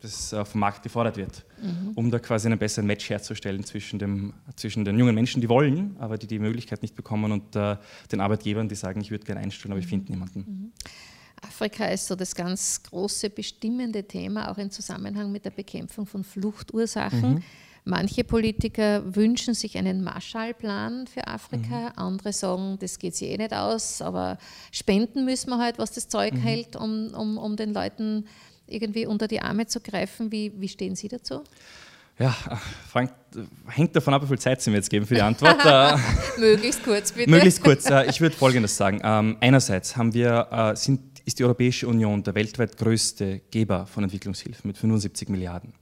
das 0.00 0.34
vom 0.44 0.60
Markt 0.60 0.82
gefordert 0.82 1.16
wird, 1.16 1.44
mhm. 1.60 1.92
um 1.94 2.10
da 2.10 2.18
quasi 2.18 2.46
einen 2.48 2.58
besseren 2.58 2.86
Match 2.86 3.08
herzustellen 3.08 3.64
zwischen, 3.64 3.98
dem, 3.98 4.34
zwischen 4.56 4.84
den 4.84 4.98
jungen 4.98 5.14
Menschen, 5.14 5.40
die 5.40 5.48
wollen, 5.48 5.96
aber 5.98 6.18
die 6.18 6.26
die 6.26 6.38
Möglichkeit 6.38 6.82
nicht 6.82 6.94
bekommen, 6.94 7.32
und 7.32 7.54
den 7.54 8.20
Arbeitgebern, 8.20 8.68
die 8.68 8.74
sagen, 8.74 9.00
ich 9.00 9.10
würde 9.10 9.24
gerne 9.24 9.40
einstellen, 9.40 9.72
aber 9.72 9.80
ich 9.80 9.86
finde 9.86 10.12
niemanden. 10.12 10.38
Mhm. 10.40 10.72
Afrika 11.48 11.86
ist 11.86 12.06
so 12.06 12.16
das 12.16 12.34
ganz 12.34 12.82
große 12.82 13.30
bestimmende 13.30 14.04
Thema, 14.04 14.50
auch 14.50 14.58
im 14.58 14.70
Zusammenhang 14.70 15.30
mit 15.30 15.44
der 15.44 15.50
Bekämpfung 15.50 16.06
von 16.06 16.24
Fluchtursachen. 16.24 17.34
Mhm. 17.34 17.42
Manche 17.86 18.24
Politiker 18.24 19.14
wünschen 19.14 19.52
sich 19.52 19.76
einen 19.76 20.02
Marshallplan 20.02 21.06
für 21.06 21.26
Afrika, 21.26 21.80
mhm. 21.80 21.92
andere 21.96 22.32
sagen, 22.32 22.78
das 22.80 22.98
geht 22.98 23.14
sich 23.14 23.28
eh 23.28 23.36
nicht 23.36 23.52
aus, 23.52 24.00
aber 24.00 24.38
spenden 24.72 25.26
müssen 25.26 25.50
wir 25.50 25.58
halt, 25.58 25.78
was 25.78 25.92
das 25.92 26.08
Zeug 26.08 26.32
mhm. 26.32 26.38
hält, 26.38 26.76
um, 26.76 27.08
um, 27.14 27.36
um 27.36 27.56
den 27.56 27.74
Leuten 27.74 28.26
irgendwie 28.66 29.04
unter 29.06 29.28
die 29.28 29.40
Arme 29.40 29.66
zu 29.66 29.80
greifen. 29.80 30.32
Wie, 30.32 30.52
wie 30.56 30.68
stehen 30.68 30.96
Sie 30.96 31.08
dazu? 31.08 31.44
Ja, 32.18 32.34
Frank, 32.90 33.12
hängt 33.66 33.94
davon 33.96 34.14
ab, 34.14 34.22
wie 34.22 34.28
viel 34.28 34.38
Zeit 34.38 34.62
Sie 34.62 34.70
mir 34.70 34.76
jetzt 34.76 34.88
geben 34.88 35.04
für 35.04 35.14
die 35.14 35.22
Antwort. 35.22 35.56
Äh, 35.64 35.96
möglichst 36.38 36.84
kurz, 36.84 37.12
bitte. 37.12 37.30
Möglichst 37.30 37.62
kurz. 37.62 37.90
Äh, 37.90 38.08
ich 38.08 38.20
würde 38.20 38.36
Folgendes 38.36 38.76
sagen. 38.76 39.00
Ähm, 39.02 39.36
einerseits 39.40 39.96
haben 39.96 40.14
wir, 40.14 40.48
äh, 40.50 40.76
sind 40.76 41.00
ist 41.24 41.38
die 41.38 41.44
Europäische 41.44 41.88
Union 41.88 42.22
der 42.22 42.34
weltweit 42.34 42.76
größte 42.76 43.40
Geber 43.50 43.86
von 43.86 44.04
Entwicklungshilfe 44.04 44.66
mit 44.66 44.76
75 44.76 45.28
Milliarden. 45.28 45.72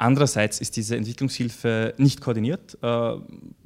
Andererseits 0.00 0.62
ist 0.62 0.76
diese 0.76 0.96
Entwicklungshilfe 0.96 1.92
nicht 1.98 2.22
koordiniert. 2.22 2.78
Äh, 2.82 3.16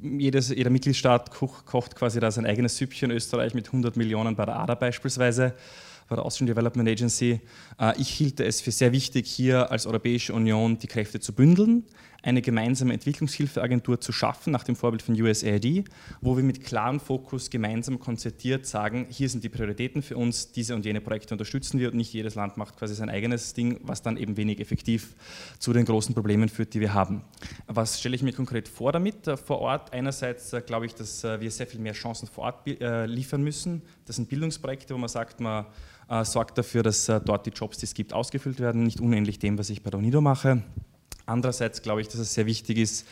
jedes, 0.01 0.49
jeder 0.49 0.69
Mitgliedstaat 0.69 1.31
koch, 1.31 1.63
kocht 1.63 1.95
quasi 1.95 2.19
da 2.19 2.29
sein 2.29 2.45
eigenes 2.45 2.75
Süppchen. 2.75 3.09
Österreich 3.09 3.53
mit 3.53 3.67
100 3.67 3.95
Millionen 3.95 4.35
bei 4.35 4.45
der 4.45 4.59
ADA 4.59 4.75
beispielsweise, 4.75 5.53
bei 6.09 6.17
der 6.17 6.25
Austrian 6.25 6.47
Development 6.47 6.89
Agency. 6.89 7.39
Äh, 7.79 7.93
ich 8.01 8.09
hielte 8.09 8.43
es 8.43 8.59
für 8.59 8.71
sehr 8.71 8.91
wichtig, 8.91 9.27
hier 9.27 9.71
als 9.71 9.85
Europäische 9.85 10.33
Union 10.33 10.77
die 10.77 10.87
Kräfte 10.87 11.21
zu 11.21 11.31
bündeln, 11.31 11.85
eine 12.25 12.41
gemeinsame 12.41 12.93
Entwicklungshilfeagentur 12.93 14.01
zu 14.01 14.11
schaffen, 14.11 14.51
nach 14.51 14.63
dem 14.63 14.75
Vorbild 14.75 15.03
von 15.03 15.19
USAID, 15.19 15.85
wo 16.21 16.35
wir 16.35 16.43
mit 16.43 16.63
klarem 16.63 16.99
Fokus 16.99 17.51
gemeinsam 17.51 17.99
konzertiert 17.99 18.65
sagen, 18.65 19.05
hier 19.09 19.29
sind 19.29 19.43
die 19.43 19.49
Prioritäten 19.49 20.01
für 20.01 20.17
uns, 20.17 20.51
diese 20.51 20.73
und 20.73 20.85
jene 20.85 21.01
Projekte 21.01 21.35
unterstützen 21.35 21.79
wir 21.79 21.89
und 21.89 21.97
nicht 21.97 22.11
jedes 22.13 22.33
Land 22.33 22.57
macht 22.57 22.77
quasi 22.77 22.95
sein 22.95 23.09
eigenes 23.09 23.53
Ding, 23.53 23.79
was 23.83 24.01
dann 24.01 24.17
eben 24.17 24.37
wenig 24.37 24.59
effektiv 24.59 25.15
zu 25.59 25.71
den 25.71 25.85
großen 25.85 26.15
Problemen 26.15 26.49
führt, 26.49 26.73
die 26.73 26.79
wir 26.79 26.95
haben. 26.95 27.21
Was 27.67 27.99
stelle 27.99 28.15
ich 28.15 28.23
mir 28.23 28.33
konkret 28.33 28.67
vor 28.67 28.91
damit? 28.91 29.27
Äh, 29.27 29.37
vor 29.37 29.59
Ort 29.59 29.93
einerseits 29.93 30.51
äh, 30.53 30.61
glaube 30.61 30.87
ich, 30.87 30.95
dass 30.95 31.23
äh, 31.23 31.39
wir 31.39 31.51
sehr 31.51 31.67
viel 31.67 31.79
mehr 31.79 31.93
Chancen 31.93 32.27
vor 32.27 32.45
Ort 32.45 32.55
liefern 32.65 33.43
müssen. 33.43 33.83
Das 34.05 34.15
sind 34.15 34.29
Bildungsprojekte, 34.29 34.93
wo 34.93 34.97
man 34.97 35.09
sagt, 35.09 35.39
man 35.39 35.65
sorgt 36.23 36.57
dafür, 36.57 36.83
dass 36.83 37.05
dort 37.05 37.45
die 37.45 37.49
Jobs, 37.49 37.77
die 37.77 37.85
es 37.85 37.93
gibt, 37.93 38.13
ausgefüllt 38.13 38.59
werden, 38.59 38.83
nicht 38.83 38.99
unähnlich 38.99 39.39
dem, 39.39 39.57
was 39.57 39.69
ich 39.69 39.83
bei 39.83 39.89
der 39.89 39.99
UNIDO 39.99 40.21
mache. 40.21 40.63
Andererseits 41.25 41.81
glaube 41.81 42.01
ich, 42.01 42.07
dass 42.07 42.19
es 42.19 42.33
sehr 42.33 42.45
wichtig 42.45 42.77
ist, 42.77 43.07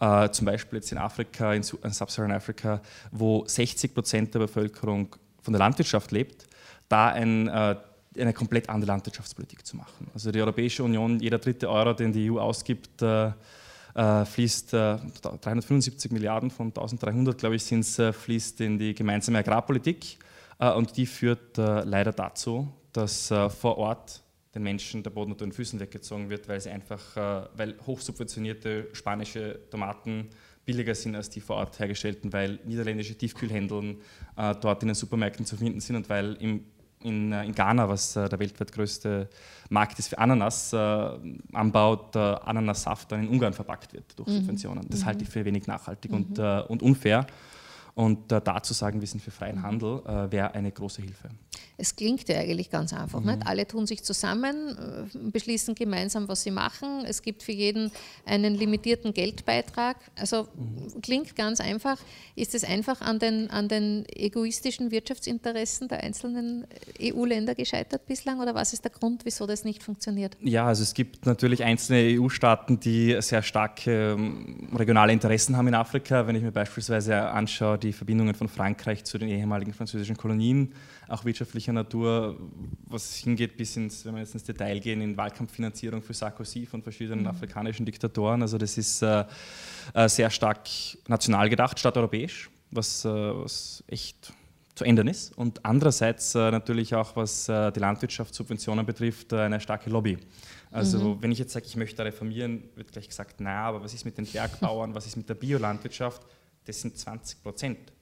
äh, 0.00 0.28
zum 0.30 0.46
Beispiel 0.46 0.78
jetzt 0.78 0.92
in 0.92 0.98
Afrika, 0.98 1.52
in, 1.52 1.62
in 1.82 1.90
Sub-Saharan 1.90 2.32
Afrika, 2.32 2.80
wo 3.10 3.44
60 3.46 3.94
Prozent 3.94 4.34
der 4.34 4.40
Bevölkerung 4.40 5.14
von 5.42 5.52
der 5.52 5.58
Landwirtschaft 5.58 6.10
lebt, 6.10 6.46
da 6.88 7.08
ein, 7.08 7.48
äh, 7.48 7.76
eine 8.18 8.32
komplett 8.32 8.68
andere 8.68 8.88
Landwirtschaftspolitik 8.88 9.66
zu 9.66 9.76
machen. 9.76 10.08
Also 10.14 10.30
die 10.30 10.40
Europäische 10.40 10.82
Union, 10.84 11.20
jeder 11.20 11.38
dritte 11.38 11.68
Euro, 11.68 11.92
den 11.92 12.12
die 12.12 12.30
EU 12.30 12.38
ausgibt, 12.38 13.02
äh, 13.02 13.32
äh 13.94 14.24
fließt 14.24 14.72
375 14.72 16.10
äh, 16.10 16.14
Milliarden 16.14 16.50
von 16.50 16.68
1300, 16.68 17.38
glaube 17.38 17.56
ich, 17.56 17.64
sind 17.64 17.86
äh, 17.98 18.12
fließt 18.12 18.60
in 18.60 18.78
die 18.78 18.94
gemeinsame 18.94 19.38
Agrarpolitik 19.38 20.18
und 20.56 20.96
die 20.96 21.04
führt 21.04 21.56
leider 21.56 22.12
dazu, 22.12 22.72
dass 22.92 23.26
vor 23.26 23.76
Ort 23.76 24.22
den 24.54 24.62
Menschen 24.62 25.02
der 25.02 25.10
Boden 25.10 25.32
unter 25.32 25.44
den 25.44 25.52
Füßen 25.52 25.80
weggezogen 25.80 26.30
wird, 26.30 26.48
weil 26.48 26.60
sie 26.60 26.70
einfach, 26.70 27.16
äh, 27.16 27.48
weil 27.56 27.74
hochsubventionierte 27.86 28.88
spanische 28.92 29.60
Tomaten 29.70 30.28
billiger 30.64 30.94
sind 30.94 31.14
als 31.14 31.30
die 31.30 31.40
vor 31.40 31.56
Ort 31.56 31.78
hergestellten, 31.78 32.32
weil 32.32 32.58
niederländische 32.64 33.14
Tiefkühlhändeln 33.14 33.98
äh, 34.36 34.54
dort 34.60 34.82
in 34.82 34.88
den 34.88 34.94
Supermärkten 34.94 35.44
zu 35.44 35.56
finden 35.56 35.80
sind 35.80 35.96
und 35.96 36.08
weil 36.08 36.34
im, 36.34 36.64
in, 37.02 37.32
äh, 37.32 37.44
in, 37.44 37.54
Ghana, 37.54 37.88
was 37.88 38.16
äh, 38.16 38.28
der 38.28 38.38
weltweit 38.38 38.72
größte 38.72 39.28
Markt 39.68 39.98
ist 39.98 40.08
für 40.08 40.18
Ananas, 40.18 40.72
äh, 40.72 40.76
anbaut, 41.52 42.16
Ananassaft 42.16 43.12
dann 43.12 43.24
in 43.24 43.28
Ungarn 43.28 43.52
verpackt 43.52 43.92
wird 43.92 44.18
durch 44.18 44.28
mhm. 44.28 44.36
Subventionen. 44.36 44.88
Das 44.88 45.00
mhm. 45.00 45.06
halte 45.06 45.24
ich 45.24 45.30
für 45.30 45.44
wenig 45.44 45.66
nachhaltig 45.66 46.10
mhm. 46.10 46.16
und, 46.16 46.38
äh, 46.38 46.62
und 46.68 46.82
unfair. 46.82 47.26
Und 47.94 48.32
äh, 48.32 48.40
da 48.40 48.60
zu 48.62 48.74
sagen, 48.74 49.00
wir 49.00 49.06
sind 49.06 49.20
für 49.20 49.30
freien 49.30 49.62
Handel, 49.62 50.02
äh, 50.04 50.32
wäre 50.32 50.52
eine 50.54 50.72
große 50.72 51.00
Hilfe. 51.00 51.28
Es 51.76 51.94
klingt 51.94 52.28
ja 52.28 52.38
eigentlich 52.38 52.70
ganz 52.70 52.92
einfach. 52.92 53.20
Mhm. 53.20 53.26
Nicht? 53.26 53.46
Alle 53.46 53.66
tun 53.66 53.86
sich 53.86 54.02
zusammen, 54.02 54.76
äh, 55.14 55.30
beschließen 55.30 55.74
gemeinsam, 55.74 56.28
was 56.28 56.42
sie 56.42 56.50
machen. 56.50 57.04
Es 57.06 57.22
gibt 57.22 57.42
für 57.42 57.52
jeden 57.52 57.92
einen 58.26 58.54
limitierten 58.54 59.12
Geldbeitrag. 59.12 59.96
Also 60.16 60.48
mhm. 60.56 61.00
klingt 61.02 61.36
ganz 61.36 61.60
einfach. 61.60 61.98
Ist 62.34 62.54
es 62.54 62.64
einfach 62.64 63.00
an 63.00 63.20
den, 63.20 63.50
an 63.50 63.68
den 63.68 64.04
egoistischen 64.08 64.90
Wirtschaftsinteressen 64.90 65.86
der 65.86 66.02
einzelnen 66.02 66.66
EU-Länder 67.00 67.54
gescheitert 67.54 68.06
bislang 68.06 68.40
oder 68.40 68.54
was 68.54 68.72
ist 68.72 68.84
der 68.84 68.90
Grund, 68.90 69.24
wieso 69.24 69.46
das 69.46 69.64
nicht 69.64 69.84
funktioniert? 69.84 70.36
Ja, 70.40 70.66
also 70.66 70.82
es 70.82 70.94
gibt 70.94 71.26
natürlich 71.26 71.62
einzelne 71.62 72.20
EU-Staaten, 72.20 72.80
die 72.80 73.16
sehr 73.20 73.42
starke 73.42 74.12
ähm, 74.12 74.68
regionale 74.74 75.12
Interessen 75.12 75.56
haben 75.56 75.68
in 75.68 75.74
Afrika. 75.74 76.26
Wenn 76.26 76.34
ich 76.34 76.42
mir 76.42 76.52
beispielsweise 76.52 77.20
anschaue, 77.30 77.78
die 77.84 77.92
Verbindungen 77.92 78.34
von 78.34 78.48
Frankreich 78.48 79.04
zu 79.04 79.18
den 79.18 79.28
ehemaligen 79.28 79.72
französischen 79.72 80.16
Kolonien, 80.16 80.72
auch 81.08 81.24
wirtschaftlicher 81.24 81.72
Natur, 81.72 82.38
was 82.86 83.14
hingeht 83.16 83.56
bis 83.56 83.76
ins, 83.76 84.04
wenn 84.04 84.14
wir 84.14 84.20
jetzt 84.20 84.34
ins 84.34 84.44
Detail 84.44 84.80
gehen, 84.80 85.00
in 85.00 85.16
Wahlkampffinanzierung 85.16 86.02
für 86.02 86.14
Sarkozy 86.14 86.66
von 86.66 86.82
verschiedenen 86.82 87.20
mhm. 87.20 87.28
afrikanischen 87.28 87.86
Diktatoren. 87.86 88.42
Also 88.42 88.58
das 88.58 88.76
ist 88.78 89.02
äh, 89.02 89.24
äh, 89.94 90.08
sehr 90.08 90.30
stark 90.30 90.68
national 91.06 91.48
gedacht 91.48 91.78
statt 91.78 91.96
europäisch, 91.96 92.50
was, 92.70 93.04
äh, 93.04 93.08
was 93.08 93.84
echt 93.86 94.32
zu 94.74 94.84
ändern 94.84 95.08
ist. 95.08 95.36
Und 95.36 95.64
andererseits 95.64 96.34
äh, 96.34 96.50
natürlich 96.50 96.94
auch, 96.94 97.14
was 97.16 97.48
äh, 97.48 97.70
die 97.70 97.80
Landwirtschaftssubventionen 97.80 98.84
betrifft, 98.84 99.32
äh, 99.32 99.40
eine 99.40 99.60
starke 99.60 99.88
Lobby. 99.90 100.18
Also 100.70 100.98
mhm. 100.98 101.22
wenn 101.22 101.30
ich 101.30 101.38
jetzt 101.38 101.52
sage, 101.52 101.66
ich 101.66 101.76
möchte 101.76 102.04
reformieren, 102.04 102.64
wird 102.74 102.90
gleich 102.90 103.08
gesagt, 103.08 103.36
na, 103.38 103.66
aber 103.66 103.84
was 103.84 103.94
ist 103.94 104.04
mit 104.04 104.18
den 104.18 104.26
Bergbauern, 104.26 104.94
was 104.94 105.06
ist 105.06 105.16
mit 105.16 105.28
der 105.28 105.34
Biolandwirtschaft? 105.34 106.22
Das 106.64 106.80
sind 106.80 106.96
20 106.96 107.42
Prozent 107.42 107.92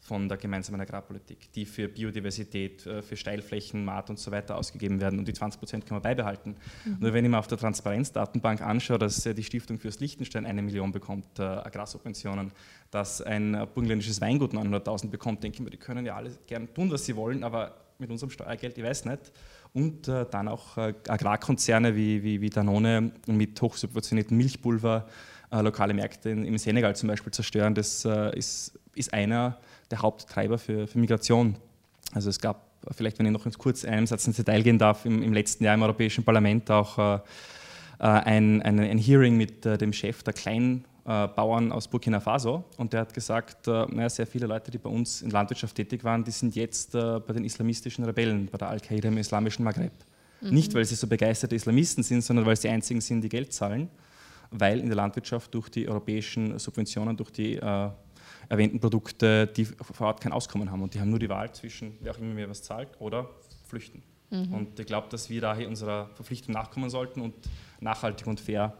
von 0.00 0.28
der 0.28 0.38
gemeinsamen 0.38 0.80
Agrarpolitik, 0.80 1.52
die 1.52 1.66
für 1.66 1.86
Biodiversität, 1.86 2.86
äh, 2.86 3.02
für 3.02 3.16
Steilflächen, 3.16 3.84
Maat 3.84 4.08
und 4.10 4.18
so 4.18 4.30
weiter 4.30 4.56
ausgegeben 4.56 5.00
werden. 5.00 5.18
Und 5.18 5.28
die 5.28 5.34
20 5.34 5.58
Prozent 5.60 5.86
kann 5.86 5.96
man 5.96 6.02
beibehalten. 6.02 6.56
Mhm. 6.84 6.96
Nur 7.00 7.12
wenn 7.12 7.24
ich 7.24 7.30
mir 7.30 7.38
auf 7.38 7.46
der 7.46 7.58
Transparenzdatenbank 7.58 8.62
anschaue, 8.62 8.98
dass 8.98 9.22
die 9.22 9.44
Stiftung 9.44 9.78
fürs 9.78 10.00
Liechtenstein 10.00 10.46
eine 10.46 10.62
Million 10.62 10.90
bekommt, 10.90 11.38
äh, 11.38 11.42
Agrarsubventionen, 11.42 12.50
dass 12.90 13.20
ein 13.20 13.52
burgenländisches 13.74 14.20
Weingut 14.20 14.52
900.000 14.52 15.10
bekommt, 15.10 15.44
denke 15.44 15.56
ich 15.56 15.60
mir, 15.62 15.70
die 15.70 15.76
können 15.76 16.06
ja 16.06 16.16
alle 16.16 16.30
gern 16.46 16.72
tun, 16.72 16.90
was 16.90 17.04
sie 17.04 17.14
wollen, 17.14 17.44
aber 17.44 17.76
mit 17.98 18.10
unserem 18.10 18.30
Steuergeld, 18.30 18.78
ich 18.78 18.84
weiß 18.84 19.04
nicht. 19.04 19.32
Und 19.72 20.08
äh, 20.08 20.26
dann 20.28 20.48
auch 20.48 20.78
äh, 20.78 20.94
Agrarkonzerne 21.06 21.94
wie, 21.94 22.22
wie, 22.24 22.40
wie 22.40 22.50
Danone 22.50 23.12
mit 23.26 23.60
hochsubventionierten 23.60 24.36
Milchpulver, 24.36 25.06
äh, 25.06 25.10
lokale 25.50 25.94
Märkte 25.94 26.30
in, 26.30 26.44
im 26.44 26.58
Senegal 26.58 26.94
zum 26.96 27.08
Beispiel 27.08 27.32
zerstören, 27.32 27.74
das 27.74 28.04
äh, 28.04 28.36
ist, 28.36 28.78
ist 28.94 29.12
einer 29.12 29.58
der 29.90 30.02
Haupttreiber 30.02 30.58
für, 30.58 30.86
für 30.86 30.98
Migration. 30.98 31.56
Also 32.12 32.30
es 32.30 32.40
gab, 32.40 32.70
vielleicht 32.92 33.18
wenn 33.18 33.26
ich 33.26 33.32
noch 33.32 33.46
kurz 33.58 33.84
einen 33.84 34.06
Satz 34.06 34.26
ins 34.26 34.36
Detail 34.36 34.62
gehen 34.62 34.78
darf, 34.78 35.04
im, 35.04 35.22
im 35.22 35.32
letzten 35.32 35.64
Jahr 35.64 35.74
im 35.74 35.82
Europäischen 35.82 36.24
Parlament 36.24 36.70
auch 36.70 36.98
äh, 36.98 37.14
äh 37.14 37.18
ein, 37.98 38.62
ein, 38.62 38.78
ein, 38.78 38.98
Hearing 38.98 39.36
mit 39.36 39.66
äh, 39.66 39.76
dem 39.76 39.92
Chef 39.92 40.22
der 40.22 40.32
Kleinbauern 40.32 41.72
aus 41.72 41.88
Burkina 41.88 42.20
Faso 42.20 42.64
und 42.76 42.92
der 42.92 43.00
hat 43.00 43.12
gesagt, 43.12 43.66
äh, 43.66 43.86
naja, 43.86 44.08
sehr 44.08 44.26
viele 44.26 44.46
Leute, 44.46 44.70
die 44.70 44.78
bei 44.78 44.90
uns 44.90 45.22
in 45.22 45.30
Landwirtschaft 45.30 45.74
tätig 45.74 46.04
waren, 46.04 46.22
die 46.22 46.30
sind 46.30 46.54
jetzt 46.54 46.92
bei 46.92 47.32
den 47.32 47.44
islamistischen 47.44 48.04
Rebellen, 48.04 48.48
bei 48.50 48.58
der 48.58 48.68
Al-Qaida 48.68 49.08
im 49.08 49.18
islamischen 49.18 49.64
Maghreb. 49.64 49.92
Mhm. 50.40 50.50
Nicht, 50.50 50.74
weil 50.74 50.84
sie 50.84 50.94
so 50.94 51.06
begeisterte 51.06 51.54
Islamisten 51.54 52.02
sind, 52.02 52.22
sondern 52.22 52.46
weil 52.46 52.56
sie 52.56 52.68
die 52.68 52.74
einzigen 52.74 53.00
sind, 53.00 53.22
die 53.22 53.28
Geld 53.28 53.52
zahlen 53.52 53.90
weil 54.50 54.80
in 54.80 54.86
der 54.86 54.96
Landwirtschaft 54.96 55.54
durch 55.54 55.68
die 55.68 55.88
europäischen 55.88 56.58
Subventionen, 56.58 57.16
durch 57.16 57.30
die 57.30 57.56
äh, 57.56 57.90
erwähnten 58.48 58.80
Produkte, 58.80 59.46
die 59.46 59.64
vor 59.64 60.08
Ort 60.08 60.20
kein 60.20 60.32
Auskommen 60.32 60.70
haben 60.70 60.82
und 60.82 60.94
die 60.94 61.00
haben 61.00 61.10
nur 61.10 61.18
die 61.18 61.28
Wahl 61.28 61.52
zwischen, 61.52 61.96
wer 62.00 62.12
auch 62.12 62.18
immer 62.18 62.34
mir 62.34 62.48
was 62.48 62.62
zahlt, 62.62 62.88
oder 63.00 63.30
flüchten. 63.66 64.02
Mhm. 64.30 64.52
Und 64.52 64.80
ich 64.80 64.86
glaube, 64.86 65.08
dass 65.08 65.30
wir 65.30 65.40
daher 65.40 65.68
unserer 65.68 66.10
Verpflichtung 66.14 66.54
nachkommen 66.54 66.90
sollten 66.90 67.20
und 67.20 67.34
nachhaltig 67.80 68.26
und 68.26 68.40
fair, 68.40 68.76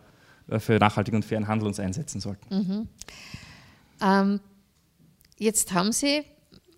äh, 0.49 0.59
für 0.59 0.79
nachhaltigen 0.79 1.17
und 1.17 1.25
fairen 1.25 1.47
Handel 1.47 1.69
uns 1.69 1.79
einsetzen 1.79 2.21
sollten. 2.21 2.55
Mhm. 2.55 2.89
Ähm, 4.03 4.41
jetzt 5.39 5.73
haben 5.73 5.93
Sie 5.93 6.23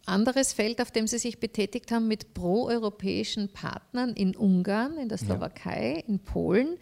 anderes 0.04 0.52
Feld, 0.52 0.80
auf 0.80 0.90
dem 0.90 1.06
Sie 1.06 1.18
sich 1.18 1.38
betätigt 1.38 1.92
haben, 1.92 2.08
mit 2.08 2.34
proeuropäischen 2.34 3.52
Partnern 3.52 4.14
in 4.14 4.36
Ungarn, 4.36 4.98
in 4.98 5.08
der 5.08 5.18
Slowakei, 5.18 5.96
ja. 5.96 6.08
in 6.08 6.18
Polen 6.18 6.76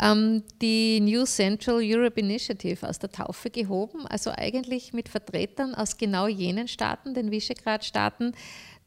ähm, 0.00 0.42
die 0.60 1.00
New 1.00 1.24
Central 1.24 1.80
Europe 1.82 2.20
Initiative 2.20 2.88
aus 2.88 2.98
der 2.98 3.10
Taufe 3.10 3.50
gehoben, 3.50 4.06
also 4.06 4.30
eigentlich 4.30 4.92
mit 4.92 5.08
Vertretern 5.08 5.74
aus 5.74 5.96
genau 5.96 6.26
jenen 6.26 6.68
Staaten, 6.68 7.14
den 7.14 7.30
Visegrad-Staaten, 7.30 8.32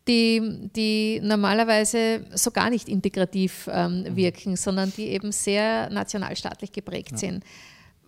die, 0.08 0.70
die 0.76 1.20
normalerweise 1.22 2.26
so 2.34 2.52
gar 2.52 2.70
nicht 2.70 2.90
integrativ 2.90 3.70
ähm, 3.72 4.04
mhm. 4.04 4.16
wirken, 4.16 4.56
sondern 4.56 4.92
die 4.96 5.10
eben 5.10 5.32
sehr 5.32 5.90
nationalstaatlich 5.90 6.72
geprägt 6.72 7.12
ja. 7.12 7.18
sind. 7.18 7.44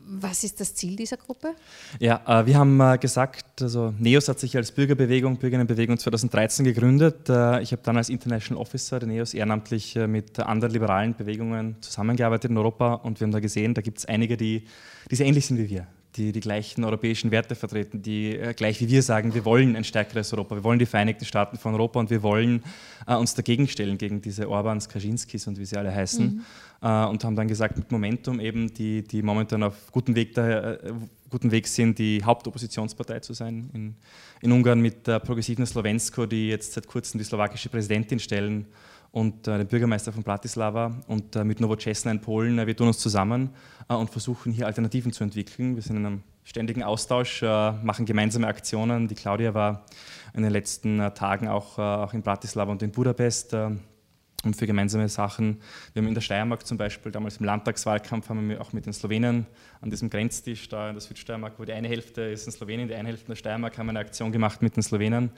Was 0.06 0.44
ist 0.44 0.60
das 0.60 0.76
Ziel 0.76 0.96
dieser 0.96 1.18
Gruppe? 1.18 1.56
Ja, 2.00 2.22
äh, 2.28 2.46
wir 2.46 2.58
haben 2.58 2.80
äh, 2.80 2.98
gesagt, 2.98 3.62
also 3.62 3.94
NEOS 3.98 4.28
hat 4.28 4.40
sich 4.40 4.56
als 4.58 4.72
Bürgerbewegung, 4.72 5.38
Bürgerinnenbewegung 5.38 5.98
2013 5.98 6.66
gegründet. 6.66 7.30
Äh, 7.30 7.62
ich 7.62 7.72
habe 7.72 7.82
dann 7.84 7.98
als 7.98 8.10
International 8.10 8.62
Officer 8.62 9.00
der 9.00 9.08
NEOS 9.08 9.34
ehrenamtlich 9.34 9.96
mit 9.96 10.40
anderen 10.40 10.74
liberalen 10.74 11.16
Bewegungen 11.16 11.78
zusammengearbeitet 11.82 12.52
in 12.52 12.58
Europa 12.58 12.96
und 12.96 13.20
wir 13.20 13.26
haben 13.26 13.32
da 13.32 13.40
gesehen, 13.40 13.74
da 13.74 13.82
gibt 13.82 14.00
es 14.00 14.06
einige, 14.06 14.38
die, 14.38 14.66
die 15.10 15.16
sehr 15.16 15.26
ähnlich 15.26 15.46
sind 15.46 15.58
wie 15.58 15.70
wir 15.70 15.88
die 16.16 16.32
die 16.32 16.40
gleichen 16.40 16.84
europäischen 16.84 17.32
Werte 17.32 17.56
vertreten, 17.56 18.02
die 18.02 18.36
äh, 18.36 18.54
gleich 18.54 18.80
wie 18.80 18.90
wir 18.90 19.02
sagen, 19.02 19.34
wir 19.34 19.46
wollen 19.46 19.76
ein 19.76 19.84
stärkeres 19.84 20.32
Europa, 20.34 20.56
wir 20.56 20.64
wollen 20.64 20.80
die 20.80 20.86
Vereinigten 20.86 21.26
Staaten 21.26 21.58
von 21.58 21.74
Europa 21.74 22.00
und 22.00 22.10
wir 22.10 22.22
wollen 22.24 22.64
äh, 23.08 23.16
uns 23.16 23.34
dagegen 23.34 23.68
stellen, 23.68 23.98
gegen 23.98 24.22
diese 24.22 24.50
Orbans, 24.50 24.90
Kaczynskis 24.90 25.48
und 25.48 25.58
wie 25.58 25.66
sie 25.66 25.78
alle 25.78 25.94
heißen. 25.94 26.26
Mhm. 26.26 26.42
Äh, 26.82 27.06
und 27.06 27.24
haben 27.24 27.36
dann 27.36 27.48
gesagt, 27.48 27.78
mit 27.78 27.92
Momentum 27.92 28.40
eben, 28.40 28.74
die, 28.74 29.04
die 29.04 29.22
momentan 29.22 29.64
auf 29.64 29.92
gutem 29.92 30.16
Weg, 30.16 30.34
da, 30.34 30.74
äh, 30.74 30.94
guten 31.30 31.52
Weg 31.52 31.68
sind, 31.68 31.98
die 31.98 32.24
Hauptoppositionspartei 32.24 33.20
zu 33.22 33.34
sein 33.34 33.70
in, 33.74 33.96
in 34.42 34.52
Ungarn 34.52 34.82
mit 34.82 35.08
der 35.08 35.20
progressiven 35.20 35.66
Slovensko, 35.66 36.26
die 36.26 36.50
jetzt 36.50 36.74
seit 36.74 36.88
kurzem 36.88 37.18
die 37.18 37.24
slowakische 37.24 37.70
Präsidentin 37.70 38.20
stellen 38.20 38.68
und 39.12 39.48
äh, 39.48 39.60
den 39.60 39.68
Bürgermeister 39.68 40.12
von 40.12 40.24
Bratislava 40.24 40.92
und 41.08 41.36
äh, 41.36 41.44
mit 41.44 41.60
Nowoczesna 41.60 42.12
in 42.12 42.20
Polen. 42.20 42.58
Wir 42.68 42.76
tun 42.76 42.88
uns 42.88 42.98
zusammen 42.98 43.50
und 43.88 44.10
versuchen 44.10 44.52
hier 44.52 44.66
Alternativen 44.66 45.12
zu 45.12 45.24
entwickeln. 45.24 45.76
Wir 45.76 45.84
sind 45.84 45.98
in 45.98 46.06
einem 46.06 46.24
ständigen 46.44 46.84
Austausch, 46.84 47.44
äh, 47.44 47.72
machen 47.72 48.06
gemeinsame 48.06 48.48
Aktionen. 48.48 49.08
Die 49.08 49.16
Claudia 49.16 49.54
war 49.54 49.86
in 50.34 50.44
den 50.44 50.52
letzten 50.52 51.00
äh, 51.00 51.14
Tagen 51.14 51.48
auch, 51.48 51.78
auch 51.78 52.14
in 52.14 52.22
Bratislava 52.22 52.72
und 52.72 52.82
in 52.82 52.92
Budapest 52.92 53.54
und 53.54 54.56
für 54.56 54.68
gemeinsame 54.68 55.08
Sachen. 55.08 55.62
Wir 55.94 56.02
haben 56.02 56.08
in 56.08 56.14
der 56.14 56.22
Steiermark 56.22 56.66
zum 56.66 56.78
Beispiel, 56.78 57.12
damals 57.12 57.38
im 57.38 57.46
Landtagswahlkampf, 57.46 58.30
haben 58.30 58.50
wir 58.50 58.62
auch 58.62 58.74
mit 58.74 58.86
den 58.86 58.94
Slowenen 58.94 59.46
an 59.82 59.90
diesem 59.90 60.10
Grenztisch 60.10 60.68
da 60.70 60.90
in 60.90 60.96
der 60.96 61.02
Südsteiermark, 61.02 61.54
wo 61.58 61.66
die 61.66 61.74
eine 61.74 61.88
Hälfte 61.88 62.22
ist 62.24 62.46
in 62.46 62.52
Slowenien, 62.52 62.88
die 62.88 62.96
eine 62.96 63.08
Hälfte 63.08 63.28
in 63.28 63.32
der 63.32 63.38
Steiermark, 63.38 63.78
haben 63.78 63.88
wir 63.88 63.92
eine 63.92 64.00
Aktion 64.00 64.32
gemacht 64.32 64.62
mit 64.62 64.76
den 64.76 64.84
Slowenen. 64.84 65.32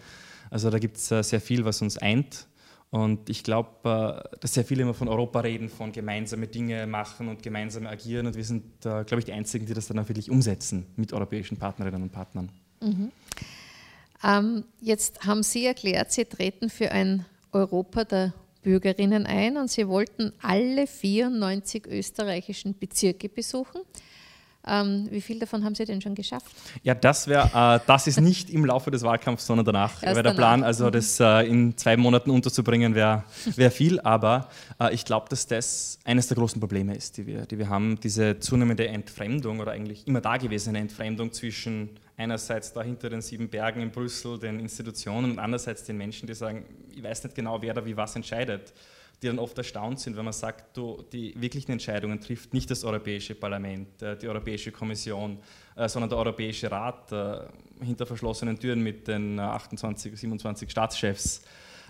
Also 0.49 0.69
da 0.69 0.79
gibt 0.79 0.97
es 0.97 1.07
sehr 1.07 1.41
viel, 1.41 1.65
was 1.65 1.81
uns 1.81 1.97
eint. 1.97 2.47
Und 2.95 3.29
ich 3.29 3.43
glaube, 3.43 4.23
äh, 4.31 4.37
dass 4.39 4.53
sehr 4.53 4.63
viele 4.63 4.83
immer 4.83 4.93
von 4.93 5.09
Europa 5.09 5.41
reden, 5.41 5.67
von 5.67 5.91
gemeinsame 5.91 6.47
Dinge 6.47 6.87
machen 6.87 7.27
und 7.27 7.43
gemeinsam 7.43 7.87
agieren. 7.87 8.25
Und 8.25 8.37
wir 8.37 8.45
sind, 8.45 8.79
glaube 8.79 9.19
ich, 9.19 9.25
die 9.25 9.33
Einzigen, 9.33 9.65
die 9.65 9.73
das 9.73 9.87
dann 9.87 9.99
auch 9.99 10.07
wirklich 10.07 10.31
umsetzen 10.31 10.85
mit 10.95 11.11
europäischen 11.11 11.57
Partnerinnen 11.57 12.03
und 12.03 12.13
Partnern. 12.13 12.49
Mhm. 12.81 13.11
Ähm, 14.23 14.63
jetzt 14.79 15.25
haben 15.25 15.43
Sie 15.43 15.65
erklärt, 15.65 16.13
Sie 16.13 16.23
treten 16.23 16.69
für 16.69 16.89
ein 16.93 17.25
Europa 17.51 18.05
der 18.05 18.33
Bürgerinnen 18.63 19.25
ein 19.25 19.57
und 19.57 19.69
Sie 19.69 19.89
wollten 19.89 20.31
alle 20.41 20.87
94 20.87 21.87
österreichischen 21.87 22.79
Bezirke 22.79 23.27
besuchen. 23.27 23.81
Ähm, 24.67 25.07
wie 25.11 25.21
viel 25.21 25.39
davon 25.39 25.63
haben 25.63 25.75
Sie 25.75 25.85
denn 25.85 26.01
schon 26.01 26.15
geschafft? 26.15 26.47
Ja, 26.83 26.95
das 26.95 27.27
wäre, 27.27 27.49
äh, 27.53 27.85
das 27.85 28.07
ist 28.07 28.19
nicht 28.19 28.49
im 28.49 28.65
Laufe 28.65 28.91
des 28.91 29.03
Wahlkampfs, 29.03 29.45
sondern 29.45 29.65
danach. 29.65 30.01
Wäre 30.01 30.23
der 30.23 30.33
Plan, 30.33 30.63
also 30.63 30.87
mhm. 30.87 30.91
das 30.91 31.19
äh, 31.19 31.47
in 31.47 31.77
zwei 31.77 31.97
Monaten 31.97 32.29
unterzubringen, 32.31 32.95
wäre 32.95 33.23
wär 33.55 33.71
viel. 33.71 33.99
Aber 33.99 34.49
äh, 34.79 34.93
ich 34.93 35.05
glaube, 35.05 35.27
dass 35.29 35.47
das 35.47 35.99
eines 36.03 36.27
der 36.27 36.37
großen 36.37 36.59
Probleme 36.59 36.95
ist, 36.95 37.17
die 37.17 37.27
wir, 37.27 37.45
die 37.45 37.57
wir 37.57 37.69
haben. 37.69 37.99
Diese 37.99 38.39
zunehmende 38.39 38.87
Entfremdung 38.87 39.59
oder 39.59 39.71
eigentlich 39.71 40.07
immer 40.07 40.21
dagewesene 40.21 40.79
Entfremdung 40.79 41.31
zwischen 41.31 41.91
einerseits 42.17 42.73
da 42.73 42.81
hinter 42.81 43.09
den 43.09 43.21
sieben 43.21 43.49
Bergen 43.49 43.81
in 43.81 43.91
Brüssel, 43.91 44.39
den 44.39 44.59
Institutionen 44.59 45.31
und 45.31 45.39
andererseits 45.39 45.83
den 45.83 45.97
Menschen, 45.97 46.27
die 46.27 46.33
sagen, 46.33 46.65
ich 46.95 47.03
weiß 47.03 47.23
nicht 47.25 47.35
genau, 47.35 47.61
wer 47.61 47.73
da 47.73 47.85
wie 47.85 47.95
was 47.97 48.15
entscheidet 48.15 48.73
die 49.25 49.29
dann 49.29 49.39
oft 49.39 49.57
erstaunt 49.57 49.99
sind, 49.99 50.15
wenn 50.15 50.23
man 50.23 50.33
sagt, 50.33 50.77
du, 50.77 51.03
die 51.11 51.33
wirklichen 51.41 51.71
Entscheidungen 51.71 52.21
trifft 52.21 52.53
nicht 52.53 52.69
das 52.69 52.83
Europäische 52.83 53.33
Parlament, 53.33 53.99
äh, 54.03 54.15
die 54.15 54.27
Europäische 54.27 54.71
Kommission, 54.71 55.39
äh, 55.75 55.89
sondern 55.89 56.09
der 56.09 56.19
Europäische 56.19 56.69
Rat 56.69 57.11
äh, 57.11 57.39
hinter 57.83 58.05
verschlossenen 58.05 58.59
Türen 58.59 58.81
mit 58.81 59.07
den 59.07 59.39
28, 59.39 60.15
27 60.15 60.69
Staatschefs, 60.69 61.41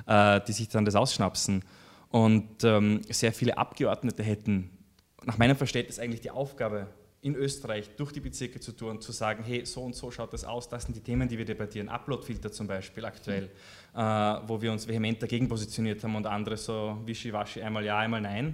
die 0.07 0.51
sich 0.51 0.67
dann 0.67 0.83
das 0.83 0.95
ausschnapsen. 0.95 1.63
Und 2.09 2.63
ähm, 2.63 3.01
sehr 3.09 3.31
viele 3.31 3.57
Abgeordnete 3.57 4.23
hätten 4.23 4.71
nach 5.23 5.37
meinem 5.37 5.55
Verständnis 5.55 5.99
eigentlich 5.99 6.21
die 6.21 6.31
Aufgabe, 6.31 6.87
in 7.25 7.35
Österreich 7.35 7.89
durch 7.97 8.11
die 8.11 8.19
Bezirke 8.19 8.59
zu 8.59 8.71
tun, 8.71 9.01
zu 9.01 9.11
sagen, 9.11 9.43
hey, 9.43 9.65
so 9.65 9.81
und 9.81 9.95
so 9.95 10.11
schaut 10.11 10.31
das 10.31 10.45
aus, 10.45 10.69
das 10.69 10.83
sind 10.83 10.95
die 10.95 11.01
Themen, 11.01 11.27
die 11.27 11.39
wir 11.39 11.45
debattieren. 11.45 11.89
Uploadfilter 11.89 12.51
zum 12.51 12.67
Beispiel 12.67 13.03
aktuell, 13.03 13.49
mhm. 13.95 13.99
äh, 13.99 14.47
wo 14.47 14.61
wir 14.61 14.71
uns 14.71 14.87
vehement 14.87 15.19
dagegen 15.23 15.49
positioniert 15.49 16.03
haben 16.03 16.15
und 16.15 16.27
andere 16.27 16.55
so 16.55 16.99
wischiwaschi, 17.03 17.63
einmal 17.63 17.83
ja, 17.83 17.97
einmal 17.97 18.21
nein. 18.21 18.53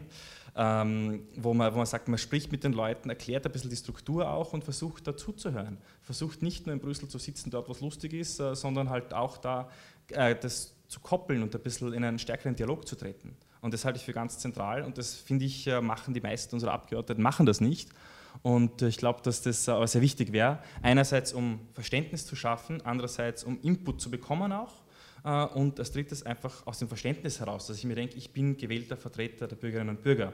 Ähm, 0.56 1.28
wo, 1.36 1.54
man, 1.54 1.74
wo 1.74 1.78
man 1.78 1.86
sagt, 1.86 2.08
man 2.08 2.18
spricht 2.18 2.52
mit 2.54 2.64
den 2.64 2.72
Leuten, 2.72 3.10
erklärt 3.10 3.46
ein 3.46 3.52
bisschen 3.52 3.70
die 3.70 3.76
Struktur 3.76 4.30
auch 4.30 4.54
und 4.54 4.64
versucht 4.64 5.06
dazuzuhören. 5.06 5.78
Versucht 6.02 6.42
nicht 6.42 6.66
nur 6.66 6.74
in 6.74 6.80
Brüssel 6.80 7.10
zu 7.10 7.20
sitzen, 7.20 7.52
dort 7.52 7.68
was 7.70 7.82
lustig 7.82 8.14
ist, 8.14 8.40
äh, 8.40 8.56
sondern 8.56 8.90
halt 8.90 9.14
auch 9.14 9.38
da 9.38 9.70
äh, 10.10 10.34
das 10.34 10.74
zu 10.88 11.02
koppeln 11.02 11.44
und 11.44 11.54
ein 11.54 11.62
bisschen 11.62 11.92
in 11.92 12.06
einen 12.06 12.20
stärkeren 12.20 12.56
Dialog 12.56 12.88
zu 12.88 12.96
treten. 12.96 13.36
Und 13.60 13.74
das 13.74 13.84
halte 13.84 14.00
ich 14.00 14.06
für 14.06 14.14
ganz 14.14 14.40
zentral 14.40 14.84
und 14.84 14.98
das 14.98 15.14
finde 15.14 15.44
ich, 15.44 15.68
äh, 15.68 15.82
machen 15.82 16.14
die 16.14 16.22
meisten 16.22 16.56
unserer 16.56 16.72
Abgeordneten, 16.72 17.22
machen 17.22 17.46
das 17.46 17.60
nicht. 17.60 17.90
Und 18.42 18.82
ich 18.82 18.98
glaube, 18.98 19.22
dass 19.24 19.42
das 19.42 19.68
aber 19.70 19.88
sehr 19.88 20.02
wichtig 20.02 20.32
wäre. 20.32 20.60
Einerseits, 20.82 21.34
um 21.34 21.60
Verständnis 21.74 22.26
zu 22.26 22.36
schaffen, 22.36 22.82
andererseits, 22.82 23.44
um 23.44 23.60
Input 23.62 24.02
zu 24.02 24.10
bekommen 24.10 24.52
auch. 24.52 24.74
Äh, 25.24 25.46
und 25.46 25.80
als 25.80 25.92
drittes 25.92 26.26
einfach 26.26 26.66
aus 26.66 26.80
dem 26.80 26.88
Verständnis 26.88 27.40
heraus, 27.40 27.68
dass 27.68 27.78
ich 27.78 27.84
mir 27.84 27.96
denke, 27.96 28.16
ich 28.18 28.32
bin 28.32 28.58
gewählter 28.58 28.98
Vertreter 28.98 29.48
der 29.48 29.56
Bürgerinnen 29.56 29.96
und 29.96 30.04
Bürger. 30.04 30.34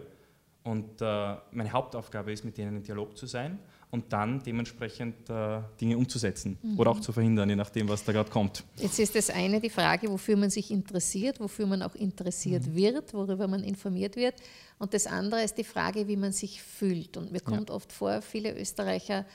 Und 0.64 1.02
äh, 1.02 1.36
meine 1.52 1.72
Hauptaufgabe 1.72 2.32
ist, 2.32 2.44
mit 2.44 2.58
denen 2.58 2.78
in 2.78 2.84
Dialog 2.84 3.18
zu 3.18 3.26
sein 3.26 3.60
und 3.90 4.12
dann 4.12 4.44
dementsprechend 4.44 5.30
äh, 5.30 5.62
Dinge 5.80 5.98
umzusetzen 5.98 6.58
mhm. 6.62 6.80
oder 6.80 6.92
auch 6.92 7.00
zu 7.00 7.14
verhindern, 7.14 7.50
je 7.50 7.56
nachdem, 7.56 7.88
was 7.88 8.04
da 8.04 8.12
gerade 8.12 8.30
kommt. 8.30 8.64
Jetzt 8.78 9.00
ist 9.00 9.16
das 9.16 9.30
eine 9.30 9.62
die 9.62 9.70
Frage, 9.70 10.10
wofür 10.10 10.36
man 10.36 10.50
sich 10.50 10.72
interessiert, 10.72 11.40
wofür 11.40 11.68
man 11.68 11.82
auch 11.82 11.96
interessiert 11.96 12.68
mhm. 12.68 12.76
wird, 12.76 13.14
worüber 13.14 13.48
man 13.48 13.64
informiert 13.64 14.16
wird. 14.16 14.36
Und 14.78 14.94
das 14.94 15.08
andere 15.08 15.42
ist 15.44 15.58
die 15.58 15.64
Frage, 15.64 16.08
wie 16.08 16.18
man 16.18 16.34
sich 16.34 16.62
fühlt. 16.62 17.16
Und 17.16 17.32
mir 17.32 17.40
kommt 17.40 17.70
ja. 17.70 17.76
oft 17.76 17.92
vor, 17.94 18.22
viele 18.22 18.60
Österreicher 18.60 19.26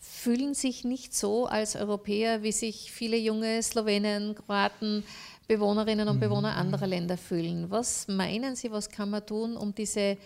fühlen 0.00 0.54
sich 0.54 0.84
nicht 0.84 1.12
so 1.12 1.46
als 1.46 1.76
Europäer, 1.76 2.42
wie 2.42 2.52
sich 2.52 2.92
viele 2.92 3.16
junge 3.16 3.62
Slowenen, 3.62 4.34
Kroaten, 4.34 5.02
Bewohnerinnen 5.48 6.08
und 6.08 6.16
mhm. 6.16 6.20
Bewohner 6.20 6.56
anderer 6.56 6.86
Länder 6.86 7.16
fühlen. 7.16 7.70
Was 7.70 8.06
meinen 8.08 8.54
Sie, 8.54 8.70
was 8.70 8.88
kann 8.88 9.10
man 9.10 9.26
tun, 9.26 9.56
um 9.56 9.74
diese 9.74 10.16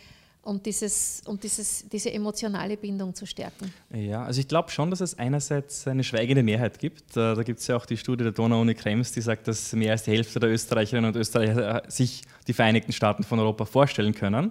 um, 0.43 0.63
dieses, 0.63 1.23
um 1.27 1.39
dieses, 1.39 1.89
diese 1.89 2.13
emotionale 2.13 2.77
Bindung 2.77 3.15
zu 3.15 3.27
stärken? 3.27 3.73
Ja, 3.93 4.25
also 4.25 4.41
ich 4.41 4.49
glaube 4.49 4.71
schon, 4.71 4.91
dass 4.91 5.01
es 5.01 5.19
einerseits 5.19 5.87
eine 5.87 6.05
schweigende 6.05 6.43
Mehrheit 6.43 6.79
gibt. 6.79 7.17
Äh, 7.17 7.35
da 7.35 7.43
gibt 7.43 7.61
es 7.61 7.67
ja 7.69 7.77
auch 7.77 7.87
die 7.87 7.97
Studie 7.97 8.25
der 8.25 8.33
Donau-Uni 8.33 8.75
Krems, 8.75 9.13
die 9.13 9.21
sagt, 9.21 9.49
dass 9.49 9.73
mehr 9.73 9.93
als 9.93 10.03
die 10.03 10.11
Hälfte 10.11 10.41
der 10.41 10.51
Österreicherinnen 10.51 11.09
und 11.09 11.17
Österreicher 11.17 11.83
sich 11.89 12.23
die 12.47 12.53
Vereinigten 12.53 12.93
Staaten 12.93 13.23
von 13.23 13.39
Europa 13.39 13.65
vorstellen 13.65 14.15
können. 14.15 14.51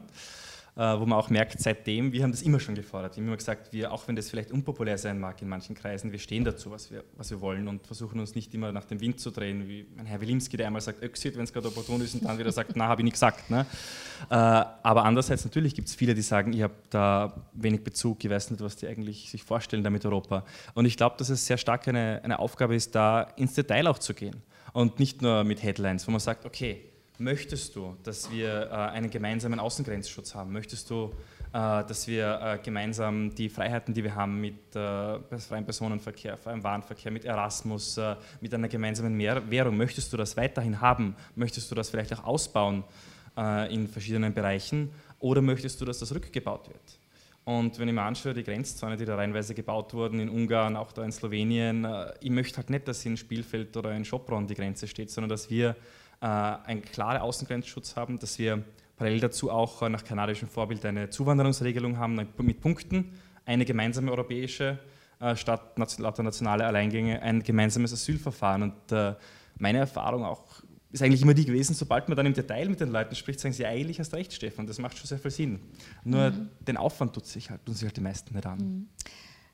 Äh, 0.77 0.99
wo 0.99 1.05
man 1.05 1.19
auch 1.19 1.29
merkt, 1.29 1.59
seitdem, 1.59 2.13
wir 2.13 2.23
haben 2.23 2.31
das 2.31 2.43
immer 2.43 2.61
schon 2.61 2.75
gefordert. 2.75 3.17
Wir 3.17 3.21
haben 3.21 3.27
immer 3.27 3.35
gesagt, 3.35 3.73
wir, 3.73 3.91
auch 3.91 4.07
wenn 4.07 4.15
das 4.15 4.29
vielleicht 4.29 4.53
unpopulär 4.53 4.97
sein 4.97 5.19
mag 5.19 5.41
in 5.41 5.49
manchen 5.49 5.75
Kreisen, 5.75 6.13
wir 6.13 6.19
stehen 6.19 6.45
dazu, 6.45 6.71
was 6.71 6.89
wir, 6.89 7.03
was 7.17 7.29
wir 7.29 7.41
wollen 7.41 7.67
und 7.67 7.85
versuchen 7.85 8.21
uns 8.21 8.35
nicht 8.35 8.53
immer 8.53 8.71
nach 8.71 8.85
dem 8.85 9.01
Wind 9.01 9.19
zu 9.19 9.31
drehen, 9.31 9.67
wie 9.67 9.85
mein 9.97 10.05
Herr 10.05 10.21
Wilimski, 10.21 10.55
der 10.55 10.67
einmal 10.67 10.81
sagt, 10.81 11.03
Öxit, 11.03 11.35
wenn 11.35 11.43
es 11.43 11.51
gerade 11.51 11.67
opportun 11.67 11.99
ist 11.99 12.13
und 12.13 12.23
dann 12.23 12.39
wieder 12.39 12.53
sagt, 12.53 12.71
na, 12.75 12.87
habe 12.87 13.01
ich 13.01 13.03
nicht 13.03 13.13
gesagt. 13.13 13.49
Ne? 13.49 13.65
Äh, 14.29 14.33
aber 14.33 15.03
andererseits, 15.03 15.43
natürlich 15.43 15.75
gibt 15.75 15.89
es 15.89 15.95
viele, 15.95 16.15
die 16.15 16.21
sagen, 16.21 16.53
ich 16.53 16.61
habe 16.61 16.75
da 16.89 17.49
wenig 17.51 17.83
Bezug, 17.83 18.23
ich 18.23 18.29
weiß 18.29 18.51
nicht, 18.51 18.63
was 18.63 18.77
die 18.77 18.87
eigentlich 18.87 19.29
sich 19.29 19.43
vorstellen 19.43 19.83
damit 19.83 20.05
Europa. 20.05 20.45
Und 20.73 20.85
ich 20.85 20.95
glaube, 20.95 21.17
dass 21.17 21.27
es 21.27 21.45
sehr 21.45 21.57
stark 21.57 21.85
eine, 21.89 22.21
eine 22.23 22.39
Aufgabe 22.39 22.75
ist, 22.75 22.95
da 22.95 23.23
ins 23.35 23.55
Detail 23.55 23.87
auch 23.87 23.99
zu 23.99 24.13
gehen 24.13 24.41
und 24.71 24.99
nicht 24.99 25.21
nur 25.21 25.43
mit 25.43 25.61
Headlines, 25.63 26.07
wo 26.07 26.11
man 26.11 26.21
sagt, 26.21 26.45
okay, 26.45 26.90
Möchtest 27.21 27.75
du, 27.75 27.95
dass 28.01 28.31
wir 28.31 28.63
äh, 28.71 28.73
einen 28.73 29.11
gemeinsamen 29.11 29.59
Außengrenzschutz 29.59 30.33
haben? 30.33 30.51
Möchtest 30.51 30.89
du, 30.89 31.11
äh, 31.53 31.83
dass 31.83 32.07
wir 32.07 32.41
äh, 32.41 32.57
gemeinsam 32.57 33.35
die 33.35 33.47
Freiheiten, 33.47 33.93
die 33.93 34.03
wir 34.03 34.15
haben 34.15 34.41
mit 34.41 34.55
freiem 34.73 35.63
Personenverkehr, 35.63 36.35
freiem 36.35 36.63
Warenverkehr, 36.63 37.11
mit 37.11 37.23
Erasmus, 37.23 37.99
mit 38.39 38.51
einer 38.55 38.67
gemeinsamen 38.67 39.19
Währung, 39.19 39.77
möchtest 39.77 40.11
du 40.11 40.17
das 40.17 40.35
weiterhin 40.35 40.81
haben? 40.81 41.15
Möchtest 41.35 41.69
du 41.69 41.75
das 41.75 41.91
vielleicht 41.91 42.11
auch 42.13 42.23
ausbauen 42.23 42.83
in 43.69 43.87
verschiedenen 43.87 44.33
Bereichen? 44.33 44.89
Oder 45.19 45.41
möchtest 45.41 45.79
du, 45.79 45.85
dass 45.85 45.99
das 45.99 46.15
rückgebaut 46.15 46.69
wird? 46.69 46.99
Und 47.43 47.77
wenn 47.77 47.87
ich 47.87 47.93
mir 47.93 48.01
anschaue, 48.01 48.33
die 48.33 48.43
Grenzzäune, 48.43 48.97
die 48.97 49.05
da 49.05 49.15
reinweise 49.15 49.53
gebaut 49.53 49.93
wurden, 49.93 50.19
in 50.19 50.29
Ungarn, 50.29 50.75
auch 50.75 50.91
da 50.91 51.03
in 51.03 51.11
Slowenien, 51.11 51.87
ich 52.19 52.31
möchte 52.31 52.57
halt 52.57 52.69
nicht, 52.71 52.87
dass 52.87 53.05
in 53.05 53.17
Spielfeld 53.17 53.77
oder 53.77 53.93
in 53.93 54.05
Schopron 54.05 54.47
die 54.47 54.55
Grenze 54.55 54.87
steht, 54.87 55.11
sondern 55.11 55.29
dass 55.29 55.49
wir 55.49 55.75
einen 56.25 56.81
klaren 56.83 57.21
Außengrenzschutz 57.21 57.95
haben, 57.95 58.19
dass 58.19 58.37
wir 58.37 58.63
parallel 58.95 59.19
dazu 59.19 59.49
auch 59.49 59.87
nach 59.89 60.03
kanadischem 60.03 60.47
Vorbild 60.47 60.85
eine 60.85 61.09
Zuwanderungsregelung 61.09 61.97
haben 61.97 62.27
mit 62.37 62.61
Punkten, 62.61 63.13
eine 63.45 63.65
gemeinsame 63.65 64.11
europäische 64.11 64.79
äh, 65.19 65.35
statt 65.35 65.77
lauter 65.97 66.23
nationale 66.23 66.65
Alleingänge 66.65 67.21
ein 67.21 67.41
gemeinsames 67.41 67.93
Asylverfahren. 67.93 68.63
Und 68.63 69.15
meine 69.57 69.79
Erfahrung 69.79 70.23
auch 70.23 70.63
ist 70.91 71.01
eigentlich 71.01 71.21
immer 71.21 71.33
die 71.33 71.45
gewesen, 71.45 71.73
sobald 71.73 72.09
man 72.09 72.17
dann 72.17 72.25
im 72.25 72.33
Detail 72.33 72.67
mit 72.67 72.79
den 72.79 72.89
Leuten 72.89 73.15
spricht, 73.15 73.39
sagen 73.39 73.53
sie, 73.53 73.65
eigentlich 73.65 73.99
hast 73.99 74.13
recht, 74.13 74.33
Stefan, 74.33 74.67
das 74.67 74.77
macht 74.77 74.97
schon 74.97 75.07
sehr 75.07 75.19
viel 75.19 75.31
Sinn. 75.31 75.59
Nur 76.03 76.31
mhm. 76.31 76.49
den 76.67 76.77
Aufwand 76.77 77.13
tut 77.13 77.25
sich 77.25 77.49
halt, 77.49 77.65
tun 77.65 77.75
sich 77.75 77.85
halt 77.85 77.97
die 77.97 78.01
meisten 78.01 78.33
nicht 78.33 78.45
an. 78.45 78.57
Mhm. 78.57 78.89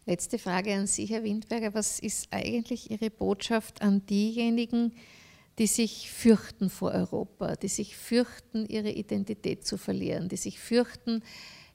Letzte 0.06 0.40
Frage 0.40 0.74
an 0.74 0.88
Sie, 0.88 1.06
Herr 1.06 1.24
Windberger. 1.24 1.74
Was 1.74 2.00
ist 2.00 2.30
eigentlich 2.32 2.90
Ihre 2.90 3.10
Botschaft 3.10 3.82
an 3.82 4.06
diejenigen, 4.06 4.92
die 4.92 4.98
sich 5.66 6.12
fürchten 6.12 6.70
vor 6.70 6.92
Europa, 6.92 7.56
die 7.56 7.68
sich 7.68 7.98
fürchten, 7.98 8.66
ihre 8.68 8.92
Identität 8.92 9.66
zu 9.66 9.78
verlieren, 9.78 10.30
die 10.30 10.38
sich 10.38 10.60
fürchten, 10.60 11.24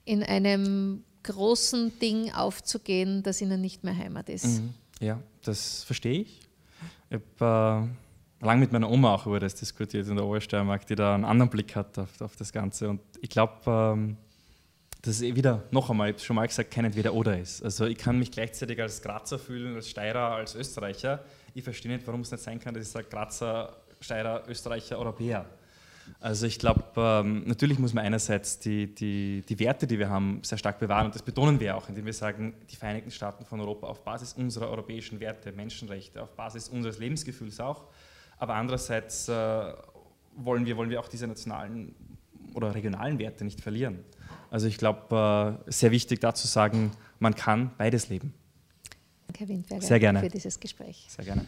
in 0.05 0.23
einem 0.23 1.03
großen 1.25 1.99
Ding 1.99 2.33
aufzugehen, 2.33 3.23
das 3.23 3.41
ihnen 3.41 3.61
nicht 3.61 3.83
mehr 3.83 3.97
Heimat 3.97 4.29
ist? 4.29 4.61
Mhm. 4.61 4.75
Ja, 5.01 5.21
das 5.43 5.83
verstehe 5.83 6.23
ich. 6.23 6.41
Ich 7.11 7.19
habe 7.41 7.89
äh, 8.41 8.45
lange 8.47 8.61
mit 8.61 8.73
meiner 8.73 8.91
Oma 8.91 9.15
auch 9.15 9.27
über 9.27 9.41
das 9.41 9.55
diskutiert 9.55 10.07
in 10.07 10.17
der 10.17 10.25
Obersteiermark, 10.25 10.87
die 10.87 10.95
da 10.95 11.15
einen 11.15 11.25
anderen 11.25 11.51
Blick 11.51 11.75
hat 11.75 11.99
auf, 11.99 12.21
auf 12.21 12.37
das 12.37 12.53
Ganze. 12.53 12.89
Und 12.89 13.01
ich 13.21 13.31
glaube, 13.31 13.61
ähm, 13.67 14.17
dass 15.03 15.17
es 15.17 15.23
eh 15.23 15.35
wieder, 15.35 15.65
noch 15.73 15.91
einmal, 15.91 16.11
ich 16.11 16.15
habe 16.15 16.25
schon 16.25 16.37
mal 16.37 16.47
gesagt, 16.47 16.71
kein 16.71 16.85
Entweder-Oder 16.85 17.39
ist. 17.39 17.65
Also 17.65 17.87
ich 17.87 17.99
kann 17.99 18.19
mich 18.19 18.31
gleichzeitig 18.31 18.81
als 18.81 19.03
Grazer 19.03 19.39
fühlen, 19.39 19.75
als 19.75 19.91
Steirer, 19.91 20.37
als 20.37 20.55
Österreicher. 20.55 21.25
Ich 21.55 21.65
verstehe 21.65 21.93
nicht, 21.93 22.07
warum 22.07 22.23
es 22.23 22.31
nicht 22.31 22.43
sein 22.43 22.59
kann, 22.59 22.75
dass 22.75 22.87
ich 22.87 22.91
sage 22.91 23.09
Grazer, 23.09 23.77
Steirer, 24.01 24.43
Österreicher, 24.49 24.99
Europäer. 24.99 25.47
Also 26.21 26.47
ich 26.47 26.59
glaube, 26.59 26.85
ähm, 26.97 27.45
natürlich 27.47 27.79
muss 27.79 27.95
man 27.95 28.05
einerseits 28.05 28.59
die, 28.59 28.93
die, 28.93 29.45
die 29.49 29.59
Werte, 29.59 29.87
die 29.87 29.99
wir 29.99 30.09
haben, 30.09 30.41
sehr 30.43 30.59
stark 30.59 30.79
bewahren 30.79 31.07
und 31.07 31.15
das 31.15 31.23
betonen 31.23 31.61
wir 31.61 31.77
auch, 31.77 31.89
indem 31.89 32.07
wir 32.07 32.13
sagen, 32.13 32.55
die 32.71 32.77
Vereinigten 32.77 33.11
Staaten 33.11 33.45
von 33.45 33.61
Europa 33.61 33.87
auf 33.87 34.03
Basis 34.03 34.33
unserer 34.33 34.69
europäischen 34.69 35.21
Werte, 35.21 35.53
Menschenrechte, 35.53 36.23
auf 36.23 36.35
Basis 36.35 36.69
unseres 36.69 36.99
Lebensgefühls 36.99 37.61
auch, 37.61 37.85
aber 38.39 38.55
andererseits 38.55 39.29
äh, 39.29 39.73
wollen, 40.37 40.67
wir, 40.67 40.77
wollen 40.77 40.91
wir 40.91 41.01
auch 41.01 41.09
diese 41.09 41.27
nationalen 41.27 41.95
oder 42.55 42.75
regionalen 42.75 43.19
Werte 43.19 43.45
nicht 43.45 43.61
verlieren. 43.61 44.01
Also 44.51 44.67
ich 44.67 44.79
glaube, 44.79 45.61
äh, 45.67 45.71
sehr 45.71 45.93
wichtig 45.93 46.21
dazu 46.21 46.47
sagen, 46.47 46.93
man 47.19 47.35
kann 47.35 47.71
beides 47.79 48.09
leben. 48.09 48.35
Danke, 49.33 49.41
Herr 49.41 49.49
Windberger, 49.49 49.87
sehr 49.87 49.99
gerne. 49.99 50.21
für 50.21 50.29
dieses 50.29 50.61
Gespräch. 50.61 51.07
Sehr 51.09 51.25
gerne. 51.25 51.47